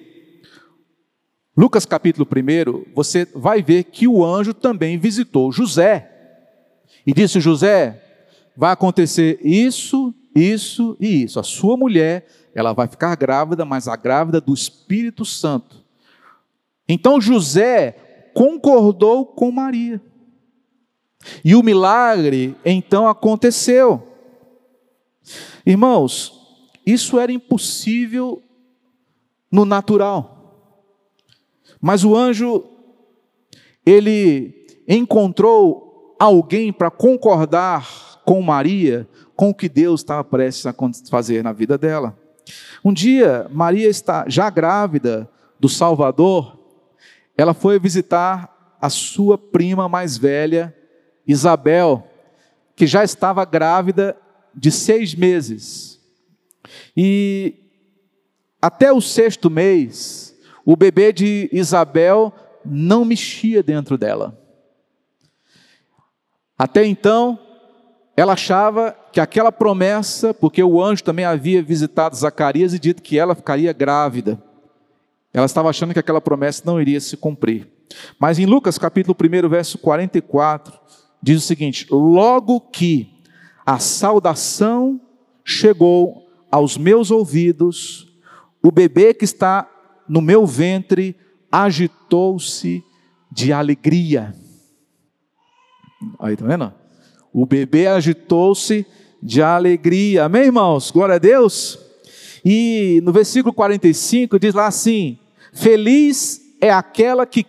Lucas 1.55 1.85
capítulo 1.85 2.27
1, 2.27 2.91
você 2.95 3.27
vai 3.35 3.61
ver 3.61 3.83
que 3.83 4.07
o 4.07 4.25
anjo 4.25 4.51
também 4.51 4.97
visitou 4.97 5.51
José 5.51 6.11
e 7.05 7.13
disse: 7.13 7.39
José, 7.39 8.01
vai 8.57 8.71
acontecer 8.71 9.39
isso, 9.43 10.11
isso 10.35 10.97
e 10.99 11.23
isso. 11.23 11.39
A 11.39 11.43
sua 11.43 11.77
mulher, 11.77 12.25
ela 12.55 12.73
vai 12.73 12.87
ficar 12.87 13.15
grávida, 13.15 13.63
mas 13.63 13.87
a 13.87 13.95
grávida 13.95 14.41
do 14.41 14.55
Espírito 14.55 15.23
Santo. 15.23 15.85
Então 16.89 17.21
José 17.21 18.04
concordou 18.35 19.25
com 19.25 19.49
Maria. 19.49 20.01
E 21.43 21.55
o 21.55 21.63
milagre 21.63 22.55
então 22.65 23.07
aconteceu. 23.07 24.05
Irmãos, 25.65 26.33
isso 26.85 27.17
era 27.17 27.31
impossível 27.31 28.43
no 29.49 29.63
natural. 29.63 30.35
Mas 31.81 32.03
o 32.03 32.13
anjo, 32.13 32.65
ele 33.85 34.67
encontrou 34.87 36.15
alguém 36.19 36.73
para 36.73 36.91
concordar 36.91 38.21
com 38.25 38.41
Maria 38.41 39.07
com 39.33 39.49
o 39.49 39.55
que 39.55 39.69
Deus 39.69 40.01
estava 40.01 40.23
prestes 40.23 40.65
a 40.65 40.75
fazer 41.09 41.41
na 41.41 41.53
vida 41.53 41.77
dela. 41.77 42.17
Um 42.83 42.93
dia, 42.93 43.47
Maria 43.49 43.87
está 43.87 44.25
já 44.27 44.49
grávida 44.49 45.29
do 45.59 45.69
Salvador, 45.69 46.64
ela 47.37 47.53
foi 47.53 47.79
visitar 47.79 48.77
a 48.79 48.89
sua 48.89 49.37
prima 49.37 49.89
mais 49.89 50.17
velha, 50.17 50.75
Isabel, 51.27 52.07
que 52.75 52.85
já 52.85 53.03
estava 53.03 53.43
grávida 53.45 54.17
de 54.53 54.71
seis 54.71 55.15
meses. 55.15 55.99
E 56.95 57.55
até 58.61 58.91
o 58.91 59.01
sexto 59.01 59.49
mês, 59.49 60.35
o 60.65 60.75
bebê 60.75 61.11
de 61.13 61.49
Isabel 61.51 62.33
não 62.65 63.05
mexia 63.05 63.61
dentro 63.61 63.97
dela. 63.97 64.39
Até 66.57 66.85
então, 66.85 67.37
ela 68.15 68.33
achava 68.33 68.95
que 69.11 69.19
aquela 69.19 69.51
promessa, 69.51 70.33
porque 70.33 70.63
o 70.63 70.81
anjo 70.81 71.03
também 71.03 71.25
havia 71.25 71.61
visitado 71.61 72.15
Zacarias 72.15 72.73
e 72.73 72.79
dito 72.79 73.03
que 73.03 73.19
ela 73.19 73.35
ficaria 73.35 73.73
grávida. 73.73 74.41
Ela 75.35 75.47
estava 75.47 75.69
achando 75.69 75.91
que 75.91 75.99
aquela 75.99 76.21
promessa 76.21 76.63
não 76.65 76.79
iria 76.79 76.97
se 77.01 77.17
cumprir. 77.17 77.67
Mas 78.17 78.39
em 78.39 78.45
Lucas 78.45 78.77
capítulo 78.77 79.13
1, 79.21 79.49
verso 79.49 79.77
44, 79.77 80.73
diz 81.21 81.43
o 81.43 81.45
seguinte: 81.45 81.85
Logo 81.91 82.61
que 82.61 83.09
a 83.65 83.77
saudação 83.77 85.01
chegou 85.43 86.25
aos 86.49 86.77
meus 86.77 87.11
ouvidos, 87.11 88.07
o 88.63 88.71
bebê 88.71 89.13
que 89.13 89.25
está 89.25 89.69
no 90.07 90.21
meu 90.21 90.45
ventre 90.45 91.17
agitou-se 91.51 92.81
de 93.29 93.51
alegria. 93.51 94.33
Aí, 96.17 96.37
tá 96.37 96.45
vendo? 96.45 96.73
O 97.33 97.45
bebê 97.45 97.87
agitou-se 97.87 98.87
de 99.21 99.41
alegria. 99.41 100.23
Amém, 100.23 100.43
irmãos? 100.43 100.91
Glória 100.91 101.15
a 101.15 101.19
Deus. 101.19 101.77
E 102.45 103.01
no 103.03 103.11
versículo 103.11 103.53
45 103.53 104.39
diz 104.39 104.53
lá 104.53 104.67
assim: 104.67 105.19
Feliz 105.55 106.41
é 106.59 106.69
aquela 106.69 107.25
que 107.25 107.45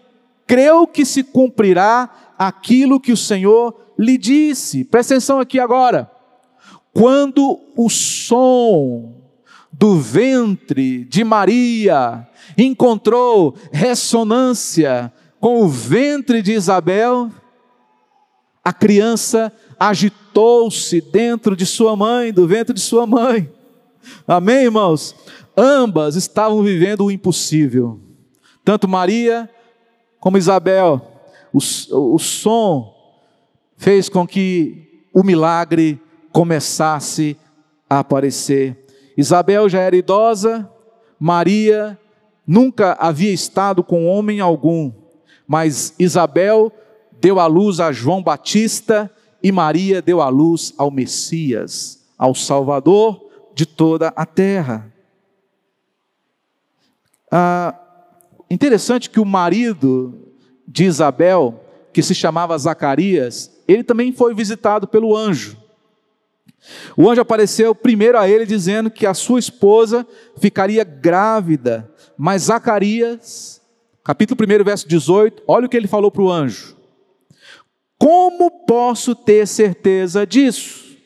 creu 0.46 0.86
que 0.86 1.04
se 1.04 1.24
cumprirá 1.24 2.08
aquilo 2.38 3.00
que 3.00 3.10
o 3.10 3.16
Senhor 3.16 3.74
lhe 3.98 4.16
disse. 4.16 4.84
Presta 4.84 5.14
atenção 5.14 5.40
aqui 5.40 5.58
agora. 5.58 6.08
Quando 6.94 7.58
o 7.76 7.90
som 7.90 9.12
do 9.72 9.96
ventre 9.96 11.04
de 11.04 11.24
Maria 11.24 12.26
encontrou 12.56 13.56
ressonância 13.72 15.12
com 15.40 15.62
o 15.62 15.68
ventre 15.68 16.40
de 16.40 16.52
Isabel, 16.52 17.28
a 18.64 18.72
criança 18.72 19.52
agitou-se 19.78 21.00
dentro 21.00 21.56
de 21.56 21.66
sua 21.66 21.96
mãe, 21.96 22.32
do 22.32 22.46
ventre 22.46 22.72
de 22.72 22.80
sua 22.80 23.04
mãe. 23.04 23.50
Amém, 24.26 24.64
irmãos? 24.64 25.14
Ambas 25.56 26.16
estavam 26.16 26.62
vivendo 26.62 27.04
o 27.06 27.10
impossível. 27.10 27.98
Tanto 28.64 28.86
Maria 28.86 29.48
como 30.20 30.36
Isabel. 30.36 31.00
O, 31.52 31.58
o 32.14 32.18
som 32.18 32.94
fez 33.76 34.08
com 34.08 34.26
que 34.26 35.04
o 35.14 35.22
milagre 35.22 36.00
começasse 36.32 37.36
a 37.88 38.00
aparecer. 38.00 38.84
Isabel 39.16 39.68
já 39.68 39.80
era 39.80 39.96
idosa, 39.96 40.68
Maria 41.18 41.98
nunca 42.46 42.96
havia 43.00 43.32
estado 43.32 43.82
com 43.82 44.06
homem 44.06 44.40
algum, 44.40 44.92
mas 45.48 45.94
Isabel 45.98 46.70
deu 47.20 47.40
à 47.40 47.46
luz 47.46 47.80
a 47.80 47.92
João 47.92 48.22
Batista 48.22 49.10
e 49.42 49.50
Maria 49.50 50.02
deu 50.02 50.20
à 50.20 50.28
luz 50.28 50.74
ao 50.76 50.90
Messias, 50.90 52.04
ao 52.18 52.34
Salvador 52.34 53.24
de 53.54 53.64
toda 53.64 54.08
a 54.08 54.26
terra. 54.26 54.92
Ah, 57.30 57.74
interessante 58.50 59.10
que 59.10 59.20
o 59.20 59.24
marido 59.24 60.32
de 60.66 60.84
Isabel, 60.84 61.60
que 61.92 62.02
se 62.02 62.14
chamava 62.14 62.56
Zacarias, 62.58 63.50
ele 63.66 63.82
também 63.82 64.12
foi 64.12 64.34
visitado 64.34 64.86
pelo 64.86 65.16
anjo. 65.16 65.56
O 66.96 67.08
anjo 67.08 67.20
apareceu 67.20 67.74
primeiro 67.74 68.18
a 68.18 68.28
ele 68.28 68.44
dizendo 68.44 68.90
que 68.90 69.06
a 69.06 69.14
sua 69.14 69.38
esposa 69.38 70.06
ficaria 70.38 70.84
grávida, 70.84 71.90
mas 72.16 72.42
Zacarias, 72.42 73.60
capítulo 74.02 74.40
1, 74.42 74.64
verso 74.64 74.88
18, 74.88 75.42
olha 75.46 75.66
o 75.66 75.68
que 75.68 75.76
ele 75.76 75.86
falou 75.86 76.10
para 76.10 76.22
o 76.22 76.30
anjo: 76.30 76.76
Como 77.98 78.66
posso 78.66 79.14
ter 79.14 79.46
certeza 79.46 80.26
disso? 80.26 80.96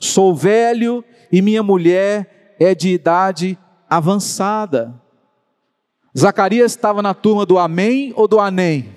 Sou 0.00 0.34
velho 0.34 1.04
e 1.30 1.42
minha 1.42 1.62
mulher 1.62 2.56
é 2.58 2.74
de 2.74 2.88
idade 2.90 3.58
avançada. 3.88 5.00
Zacarias 6.18 6.72
estava 6.72 7.02
na 7.02 7.14
turma 7.14 7.46
do 7.46 7.58
Amém 7.58 8.12
ou 8.16 8.26
do 8.26 8.40
Anem? 8.40 8.88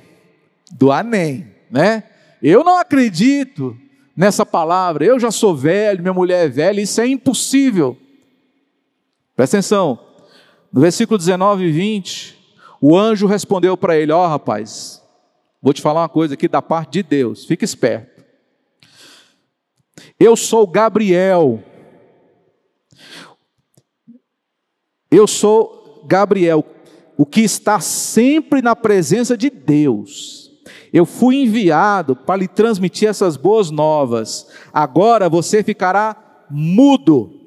Do 0.71 0.91
Anem, 0.91 1.47
né? 1.69 2.04
Eu 2.41 2.63
não 2.63 2.78
acredito 2.78 3.78
nessa 4.15 4.45
palavra. 4.45 5.06
Eu 5.06 5.19
já 5.19 5.32
sou 5.32 5.56
velho, 5.56 6.02
minha 6.02 6.13
mulher 6.13 6.45
é 6.45 6.49
velha, 6.49 6.82
isso 6.82 6.99
é 6.99 7.08
impossível. 7.08 7.97
Presta 9.36 9.58
atenção. 9.58 9.99
No 10.71 10.82
versículo 10.82 11.17
19 11.17 11.65
e 11.65 11.71
20, 11.71 12.38
o 12.82 12.97
anjo 12.97 13.28
respondeu 13.28 13.78
para 13.78 13.95
ele: 13.97 14.12
Ó 14.12 14.26
oh, 14.26 14.28
rapaz, 14.28 15.02
vou 15.62 15.73
te 15.73 15.82
falar 15.82 16.02
uma 16.02 16.10
coisa 16.10 16.34
aqui 16.34 16.47
da 16.47 16.62
parte 16.62 16.93
de 16.93 17.04
Deus, 17.04 17.45
fica 17.45 17.63
esperto. 17.63 18.23
Eu 20.19 20.36
sou 20.36 20.65
Gabriel. 20.65 21.63
Eu 25.10 25.28
sou 25.28 26.04
Gabriel, 26.08 26.65
o 27.17 27.26
que 27.26 27.41
está 27.41 27.80
sempre 27.80 28.62
na 28.62 28.76
presença 28.76 29.38
de 29.38 29.49
Deus. 29.49 30.52
Eu 30.91 31.06
fui 31.06 31.38
enviado 31.38 32.15
para 32.15 32.38
lhe 32.38 32.47
transmitir 32.47 33.10
essas 33.10 33.36
boas 33.36 33.71
novas. 33.71 34.47
Agora 34.71 35.28
você 35.28 35.63
ficará 35.63 36.15
mudo. 36.49 37.39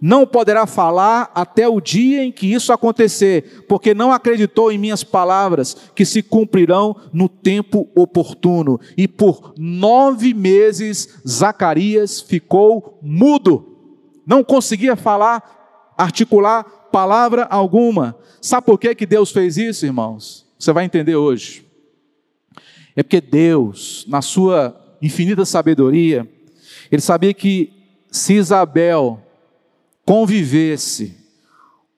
Não 0.00 0.26
poderá 0.26 0.66
falar 0.66 1.30
até 1.34 1.68
o 1.68 1.80
dia 1.80 2.24
em 2.24 2.32
que 2.32 2.52
isso 2.52 2.72
acontecer, 2.72 3.64
porque 3.68 3.94
não 3.94 4.12
acreditou 4.12 4.72
em 4.72 4.78
minhas 4.78 5.04
palavras, 5.04 5.76
que 5.94 6.04
se 6.04 6.22
cumprirão 6.22 6.96
no 7.12 7.28
tempo 7.28 7.88
oportuno. 7.94 8.80
E 8.96 9.06
por 9.06 9.54
nove 9.56 10.32
meses 10.32 11.20
Zacarias 11.28 12.20
ficou 12.20 12.98
mudo, 13.02 13.72
não 14.26 14.42
conseguia 14.44 14.96
falar, 14.96 15.94
articular 15.96 16.81
palavra 16.92 17.44
alguma. 17.44 18.16
Sabe 18.40 18.66
por 18.66 18.78
que, 18.78 18.94
que 18.94 19.06
Deus 19.06 19.32
fez 19.32 19.56
isso, 19.56 19.86
irmãos? 19.86 20.46
Você 20.58 20.72
vai 20.72 20.84
entender 20.84 21.16
hoje. 21.16 21.66
É 22.94 23.02
porque 23.02 23.20
Deus, 23.20 24.04
na 24.06 24.20
sua 24.20 24.78
infinita 25.00 25.44
sabedoria, 25.44 26.28
ele 26.90 27.02
sabia 27.02 27.32
que 27.32 27.72
se 28.10 28.34
Isabel 28.34 29.20
convivesse 30.04 31.16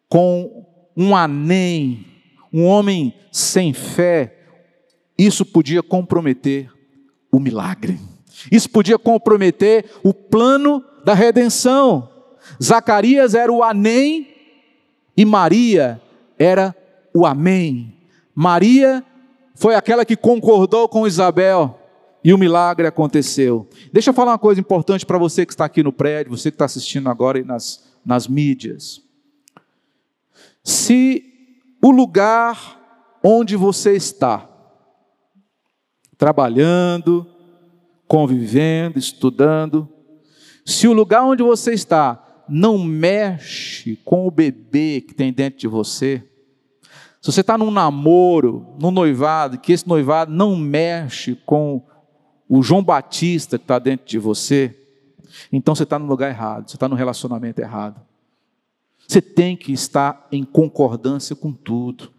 com 0.08 0.64
um 0.96 1.16
anem, 1.16 2.06
um 2.52 2.64
homem 2.64 3.12
sem 3.32 3.72
fé, 3.72 4.38
isso 5.18 5.44
podia 5.44 5.82
comprometer 5.82 6.70
o 7.32 7.40
milagre. 7.40 7.98
Isso 8.50 8.70
podia 8.70 8.98
comprometer 8.98 9.90
o 10.04 10.14
plano 10.14 10.84
da 11.04 11.14
redenção. 11.14 12.08
Zacarias 12.62 13.34
era 13.34 13.52
o 13.52 13.62
anem 13.62 14.33
e 15.16 15.24
Maria 15.24 16.00
era 16.38 16.74
o 17.14 17.24
amém. 17.24 17.94
Maria 18.34 19.04
foi 19.54 19.74
aquela 19.74 20.04
que 20.04 20.16
concordou 20.16 20.88
com 20.88 21.06
Isabel 21.06 21.78
e 22.22 22.32
o 22.32 22.38
milagre 22.38 22.86
aconteceu. 22.86 23.68
Deixa 23.92 24.10
eu 24.10 24.14
falar 24.14 24.32
uma 24.32 24.38
coisa 24.38 24.60
importante 24.60 25.04
para 25.04 25.18
você 25.18 25.44
que 25.44 25.52
está 25.52 25.66
aqui 25.66 25.82
no 25.82 25.92
prédio, 25.92 26.36
você 26.36 26.50
que 26.50 26.54
está 26.54 26.64
assistindo 26.64 27.08
agora 27.08 27.42
nas, 27.44 27.84
nas 28.04 28.26
mídias. 28.26 29.02
Se 30.62 31.22
o 31.82 31.90
lugar 31.90 32.80
onde 33.22 33.56
você 33.56 33.92
está, 33.92 34.48
trabalhando, 36.16 37.26
convivendo, 38.08 38.98
estudando, 38.98 39.88
se 40.64 40.88
o 40.88 40.92
lugar 40.94 41.24
onde 41.24 41.42
você 41.42 41.74
está 41.74 42.23
não 42.48 42.78
mexe 42.78 43.96
com 44.04 44.26
o 44.26 44.30
bebê 44.30 45.00
que 45.00 45.14
tem 45.14 45.32
dentro 45.32 45.58
de 45.58 45.66
você, 45.66 46.22
se 47.24 47.32
você 47.32 47.40
está 47.40 47.56
num 47.56 47.70
namoro, 47.70 48.76
num 48.78 48.90
noivado, 48.90 49.56
que 49.58 49.72
esse 49.72 49.88
noivado 49.88 50.30
não 50.30 50.54
mexe 50.54 51.34
com 51.46 51.82
o 52.46 52.62
João 52.62 52.84
Batista 52.84 53.56
que 53.56 53.64
está 53.64 53.78
dentro 53.78 54.06
de 54.06 54.18
você, 54.18 54.78
então 55.50 55.74
você 55.74 55.84
está 55.84 55.98
no 55.98 56.04
lugar 56.04 56.28
errado, 56.28 56.68
você 56.68 56.76
está 56.76 56.86
no 56.86 56.94
relacionamento 56.94 57.62
errado. 57.62 57.98
Você 59.08 59.22
tem 59.22 59.56
que 59.56 59.72
estar 59.72 60.28
em 60.30 60.44
concordância 60.44 61.34
com 61.34 61.50
tudo. 61.50 62.12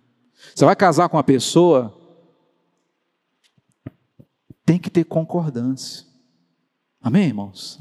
Você 0.56 0.66
vai 0.66 0.76
casar 0.76 1.08
com 1.08 1.18
uma 1.18 1.24
pessoa, 1.24 1.96
tem 4.66 4.80
que 4.80 4.90
ter 4.90 5.04
concordância. 5.04 6.04
Amém, 7.00 7.28
irmãos? 7.28 7.80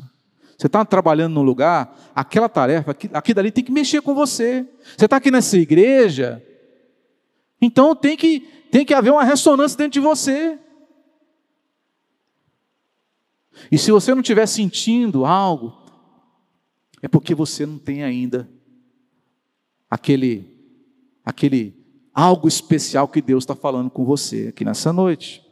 Você 0.64 0.68
está 0.68 0.83
trabalhando 0.83 1.35
num 1.35 1.42
lugar, 1.42 1.94
aquela 2.14 2.48
tarefa, 2.48 2.92
aqui, 2.92 3.11
aqui 3.12 3.35
dali 3.35 3.50
tem 3.50 3.62
que 3.62 3.70
mexer 3.70 4.00
com 4.00 4.14
você. 4.14 4.66
Você 4.96 5.05
está 5.05 5.18
aqui 5.18 5.31
nessa 5.31 5.59
igreja, 5.59 6.42
então 7.61 7.94
tem 7.94 8.16
que, 8.16 8.40
tem 8.70 8.83
que 8.83 8.94
haver 8.94 9.12
uma 9.12 9.24
ressonância 9.24 9.77
dentro 9.77 9.92
de 9.92 10.00
você. 10.00 10.59
E 13.70 13.77
se 13.77 13.92
você 13.92 14.14
não 14.14 14.22
estiver 14.22 14.46
sentindo 14.46 15.27
algo, 15.27 15.77
é 17.03 17.09
porque 17.09 17.35
você 17.35 17.66
não 17.66 17.77
tem 17.79 18.03
ainda 18.03 18.48
aquele, 19.90 20.50
aquele 21.22 21.77
algo 22.11 22.48
especial 22.48 23.07
que 23.07 23.20
Deus 23.20 23.44
está 23.44 23.55
falando 23.55 23.90
com 23.90 24.03
você 24.03 24.46
aqui 24.48 24.64
nessa 24.64 24.94
noite. 24.94 25.44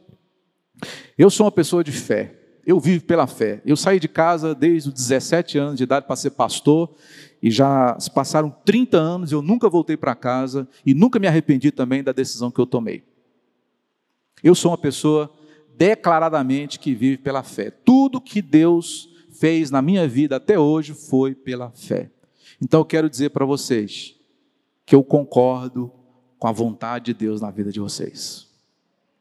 Eu 1.15 1.29
sou 1.29 1.45
uma 1.45 1.51
pessoa 1.51 1.83
de 1.83 1.91
fé. 1.91 2.42
Eu 2.65 2.79
vivo 2.79 3.03
pela 3.03 3.27
fé. 3.27 3.61
Eu 3.65 3.75
saí 3.75 3.99
de 3.99 4.07
casa 4.07 4.55
desde 4.55 4.89
os 4.89 4.95
17 4.95 5.57
anos 5.57 5.77
de 5.77 5.83
idade 5.83 6.05
para 6.05 6.15
ser 6.15 6.31
pastor 6.31 6.89
e 7.41 7.51
já 7.51 7.99
se 7.99 8.09
passaram 8.09 8.49
30 8.63 8.97
anos, 8.97 9.31
eu 9.31 9.41
nunca 9.41 9.69
voltei 9.69 9.97
para 9.97 10.15
casa 10.15 10.67
e 10.85 10.93
nunca 10.93 11.19
me 11.19 11.27
arrependi 11.27 11.71
também 11.71 12.01
da 12.01 12.13
decisão 12.13 12.49
que 12.49 12.59
eu 12.59 12.65
tomei. 12.65 13.03
Eu 14.41 14.55
sou 14.55 14.71
uma 14.71 14.77
pessoa 14.77 15.29
declaradamente 15.75 16.79
que 16.79 16.93
vive 16.93 17.17
pela 17.17 17.43
fé. 17.43 17.69
Tudo 17.69 18.21
que 18.21 18.41
Deus 18.41 19.09
fez 19.31 19.69
na 19.69 19.81
minha 19.81 20.07
vida 20.07 20.37
até 20.37 20.57
hoje 20.57 20.93
foi 20.93 21.35
pela 21.35 21.71
fé. 21.71 22.09
Então 22.61 22.79
eu 22.79 22.85
quero 22.85 23.09
dizer 23.09 23.31
para 23.31 23.45
vocês 23.45 24.15
que 24.85 24.95
eu 24.95 25.03
concordo 25.03 25.91
com 26.39 26.47
a 26.47 26.51
vontade 26.51 27.05
de 27.05 27.13
Deus 27.13 27.41
na 27.41 27.51
vida 27.51 27.71
de 27.71 27.79
vocês. 27.79 28.47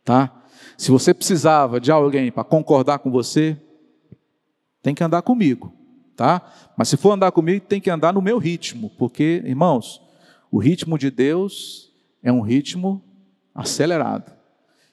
Tá? 0.05 0.42
Se 0.77 0.91
você 0.91 1.13
precisava 1.13 1.81
de 1.81 1.91
alguém 1.91 2.31
para 2.31 2.45
concordar 2.45 2.99
com 2.99 3.11
você, 3.11 3.57
tem 4.83 4.95
que 4.95 5.05
andar 5.05 5.23
comigo 5.23 5.73
tá? 6.17 6.43
Mas 6.77 6.89
se 6.89 6.97
for 6.97 7.13
andar 7.13 7.33
comigo, 7.33 7.65
tem 7.67 7.81
que 7.81 7.91
andar 7.91 8.13
no 8.13 8.23
meu 8.23 8.39
ritmo, 8.39 8.91
porque, 8.99 9.43
irmãos, 9.45 10.01
o 10.51 10.59
ritmo 10.59 10.99
de 10.99 11.11
Deus 11.11 11.91
é 12.23 12.33
um 12.33 12.41
ritmo 12.41 13.03
acelerado. 13.55 14.33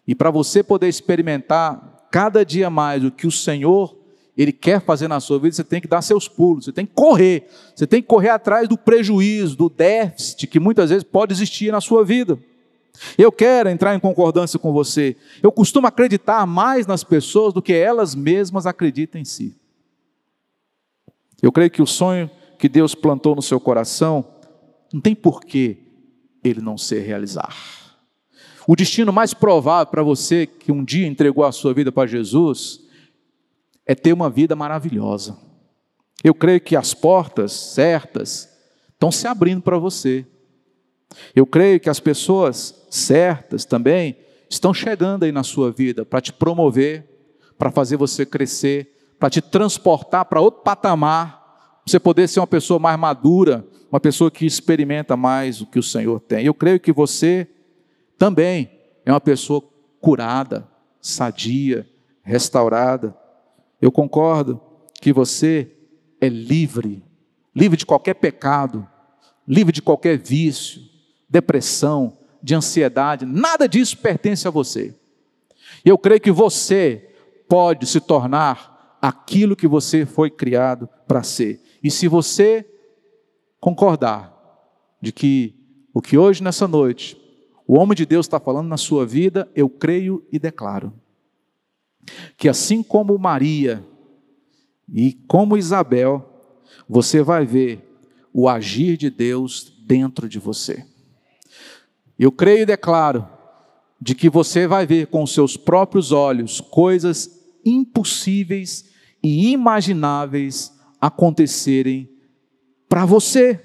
E 0.07 0.15
para 0.15 0.31
você 0.31 0.63
poder 0.63 0.87
experimentar 0.87 2.07
cada 2.11 2.43
dia 2.43 2.69
mais 2.69 3.03
o 3.03 3.11
que 3.11 3.27
o 3.27 3.31
Senhor 3.31 3.95
ele 4.35 4.53
quer 4.53 4.81
fazer 4.81 5.07
na 5.09 5.19
sua 5.19 5.37
vida, 5.37 5.53
você 5.53 5.63
tem 5.65 5.81
que 5.81 5.87
dar 5.87 6.01
seus 6.01 6.27
pulos, 6.27 6.65
você 6.65 6.71
tem 6.71 6.85
que 6.85 6.93
correr, 6.93 7.47
você 7.75 7.85
tem 7.85 8.01
que 8.01 8.07
correr 8.07 8.29
atrás 8.29 8.69
do 8.69 8.77
prejuízo, 8.77 9.55
do 9.55 9.69
déficit 9.69 10.47
que 10.47 10.59
muitas 10.59 10.89
vezes 10.89 11.03
pode 11.03 11.33
existir 11.33 11.71
na 11.71 11.81
sua 11.81 12.05
vida. 12.05 12.39
Eu 13.17 13.31
quero 13.31 13.69
entrar 13.69 13.95
em 13.95 13.99
concordância 13.99 14.59
com 14.59 14.73
você. 14.73 15.15
Eu 15.41 15.51
costumo 15.51 15.87
acreditar 15.87 16.45
mais 16.45 16.85
nas 16.85 17.03
pessoas 17.03 17.53
do 17.53 17.61
que 17.61 17.73
elas 17.73 18.15
mesmas 18.15 18.65
acreditam 18.65 19.19
em 19.19 19.25
si. 19.25 19.55
Eu 21.41 21.51
creio 21.51 21.71
que 21.71 21.81
o 21.81 21.87
sonho 21.87 22.29
que 22.57 22.67
Deus 22.67 22.93
plantou 22.93 23.35
no 23.35 23.41
seu 23.41 23.59
coração 23.59 24.25
não 24.93 24.99
tem 24.99 25.15
porquê 25.15 25.77
ele 26.43 26.61
não 26.61 26.77
ser 26.77 27.01
realizar. 27.01 27.55
O 28.67 28.75
destino 28.75 29.11
mais 29.11 29.33
provável 29.33 29.89
para 29.89 30.03
você 30.03 30.45
que 30.45 30.71
um 30.71 30.83
dia 30.83 31.07
entregou 31.07 31.43
a 31.43 31.51
sua 31.51 31.73
vida 31.73 31.91
para 31.91 32.07
Jesus 32.07 32.81
é 33.85 33.95
ter 33.95 34.13
uma 34.13 34.29
vida 34.29 34.55
maravilhosa. 34.55 35.37
Eu 36.23 36.35
creio 36.35 36.59
que 36.61 36.75
as 36.75 36.93
portas 36.93 37.51
certas 37.51 38.49
estão 38.93 39.11
se 39.11 39.25
abrindo 39.27 39.61
para 39.61 39.77
você. 39.77 40.25
Eu 41.35 41.45
creio 41.45 41.79
que 41.79 41.89
as 41.89 41.99
pessoas 41.99 42.85
certas 42.89 43.65
também 43.65 44.17
estão 44.49 44.73
chegando 44.73 45.23
aí 45.23 45.31
na 45.31 45.43
sua 45.43 45.71
vida 45.71 46.05
para 46.05 46.21
te 46.21 46.33
promover, 46.33 47.07
para 47.57 47.71
fazer 47.71 47.97
você 47.97 48.25
crescer, 48.25 49.15
para 49.19 49.29
te 49.29 49.41
transportar 49.41 50.25
para 50.25 50.41
outro 50.41 50.61
patamar, 50.61 51.81
para 51.83 51.91
você 51.91 51.99
poder 51.99 52.27
ser 52.27 52.39
uma 52.39 52.47
pessoa 52.47 52.79
mais 52.79 52.97
madura, 52.97 53.65
uma 53.91 53.99
pessoa 53.99 54.31
que 54.31 54.45
experimenta 54.45 55.17
mais 55.17 55.61
o 55.61 55.65
que 55.65 55.79
o 55.79 55.83
Senhor 55.83 56.19
tem. 56.21 56.45
Eu 56.45 56.53
creio 56.53 56.79
que 56.79 56.93
você 56.93 57.47
também 58.17 58.69
é 59.05 59.11
uma 59.11 59.21
pessoa 59.21 59.63
curada, 59.99 60.67
sadia, 61.01 61.87
restaurada. 62.21 63.15
Eu 63.81 63.91
concordo 63.91 64.61
que 65.01 65.11
você 65.11 65.71
é 66.21 66.29
livre, 66.29 67.03
livre 67.55 67.77
de 67.77 67.85
qualquer 67.85 68.15
pecado, 68.15 68.87
livre 69.47 69.73
de 69.73 69.81
qualquer 69.81 70.17
vício, 70.17 70.88
depressão, 71.29 72.17
de 72.41 72.55
ansiedade, 72.55 73.25
nada 73.25 73.67
disso 73.67 73.97
pertence 73.97 74.47
a 74.47 74.51
você. 74.51 74.95
E 75.83 75.89
eu 75.89 75.97
creio 75.97 76.21
que 76.21 76.31
você 76.31 77.09
pode 77.47 77.85
se 77.85 77.99
tornar 77.99 78.97
aquilo 79.01 79.55
que 79.55 79.67
você 79.67 80.05
foi 80.05 80.29
criado 80.29 80.89
para 81.07 81.23
ser. 81.23 81.61
E 81.83 81.91
se 81.91 82.07
você 82.07 82.65
concordar 83.59 84.33
de 85.01 85.11
que 85.11 85.55
o 85.93 86.01
que 86.01 86.17
hoje, 86.17 86.43
nessa 86.43 86.67
noite, 86.67 87.19
o 87.67 87.77
homem 87.77 87.95
de 87.95 88.05
Deus 88.05 88.25
está 88.25 88.39
falando 88.39 88.67
na 88.67 88.77
sua 88.77 89.05
vida, 89.05 89.49
eu 89.55 89.69
creio 89.69 90.25
e 90.31 90.39
declaro 90.39 90.93
que 92.37 92.49
assim 92.49 92.81
como 92.81 93.17
Maria 93.17 93.85
e 94.91 95.13
como 95.27 95.57
Isabel, 95.57 96.25
você 96.87 97.21
vai 97.21 97.45
ver 97.45 97.85
o 98.33 98.49
agir 98.49 98.97
de 98.97 99.09
Deus 99.09 99.71
dentro 99.85 100.27
de 100.27 100.39
você. 100.39 100.85
Eu 102.19 102.33
creio 102.33 102.63
e 102.63 102.65
declaro 102.65 103.25
de 103.99 104.13
que 104.13 104.29
você 104.29 104.67
vai 104.67 104.85
ver 104.85 105.07
com 105.07 105.25
seus 105.25 105.55
próprios 105.55 106.11
olhos 106.11 106.59
coisas 106.59 107.39
impossíveis 107.65 108.89
e 109.23 109.51
imagináveis 109.51 110.77
acontecerem 110.99 112.09
para 112.89 113.05
você. 113.05 113.59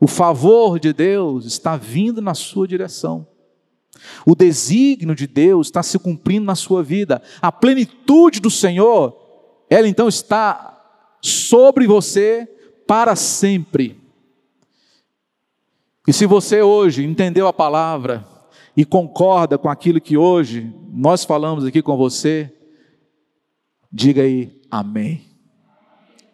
O 0.00 0.08
favor 0.08 0.80
de 0.80 0.92
Deus 0.92 1.44
está 1.44 1.76
vindo 1.76 2.20
na 2.20 2.34
sua 2.34 2.66
direção. 2.66 3.26
O 4.26 4.34
desígnio 4.34 5.14
de 5.14 5.26
Deus 5.26 5.68
está 5.68 5.82
se 5.82 5.98
cumprindo 5.98 6.46
na 6.46 6.54
sua 6.54 6.82
vida. 6.82 7.22
A 7.40 7.52
plenitude 7.52 8.40
do 8.40 8.50
Senhor, 8.50 9.16
ela 9.70 9.88
então 9.88 10.08
está 10.08 10.76
sobre 11.20 11.86
você 11.86 12.48
para 12.86 13.14
sempre. 13.16 14.07
E 16.08 16.12
se 16.14 16.24
você 16.24 16.62
hoje 16.62 17.04
entendeu 17.04 17.46
a 17.46 17.52
palavra 17.52 18.24
e 18.74 18.82
concorda 18.82 19.58
com 19.58 19.68
aquilo 19.68 20.00
que 20.00 20.16
hoje 20.16 20.74
nós 20.90 21.22
falamos 21.22 21.66
aqui 21.66 21.82
com 21.82 21.98
você, 21.98 22.50
diga 23.92 24.22
aí 24.22 24.58
amém. 24.70 25.20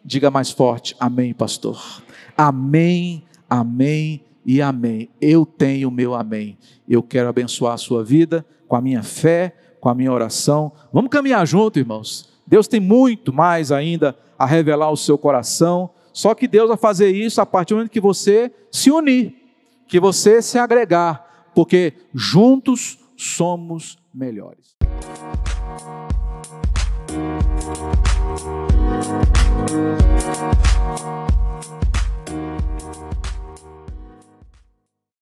Diga 0.01 0.31
mais 0.31 0.49
forte, 0.49 0.95
amém, 0.97 1.33
pastor. 1.33 2.01
Amém, 2.37 3.25
amém 3.49 4.23
e 4.45 4.61
amém. 4.61 5.09
Eu 5.19 5.45
tenho 5.45 5.89
o 5.89 5.91
meu 5.91 6.13
amém. 6.13 6.57
Eu 6.87 7.03
quero 7.03 7.27
abençoar 7.27 7.73
a 7.73 7.77
sua 7.77 8.01
vida 8.01 8.45
com 8.69 8.77
a 8.77 8.81
minha 8.81 9.03
fé, 9.03 9.57
com 9.81 9.89
a 9.89 9.93
minha 9.93 10.13
oração. 10.13 10.71
Vamos 10.93 11.11
caminhar 11.11 11.45
junto, 11.45 11.79
irmãos. 11.79 12.29
Deus 12.47 12.65
tem 12.65 12.79
muito 12.79 13.33
mais 13.33 13.73
ainda 13.73 14.17
a 14.39 14.45
revelar 14.45 14.89
o 14.89 14.95
seu 14.95 15.17
coração. 15.17 15.89
Só 16.13 16.33
que 16.33 16.47
Deus 16.47 16.69
vai 16.69 16.77
fazer 16.77 17.09
isso 17.09 17.41
a 17.41 17.45
partir 17.45 17.73
do 17.73 17.79
momento 17.79 17.91
que 17.91 17.99
você 17.99 18.49
se 18.71 18.89
unir, 18.89 19.44
que 19.87 19.99
você 19.99 20.41
se 20.41 20.57
agregar, 20.57 21.51
porque 21.53 21.93
juntos 22.13 22.99
somos 23.17 23.97
melhores. 24.13 24.75
Música 29.67 30.34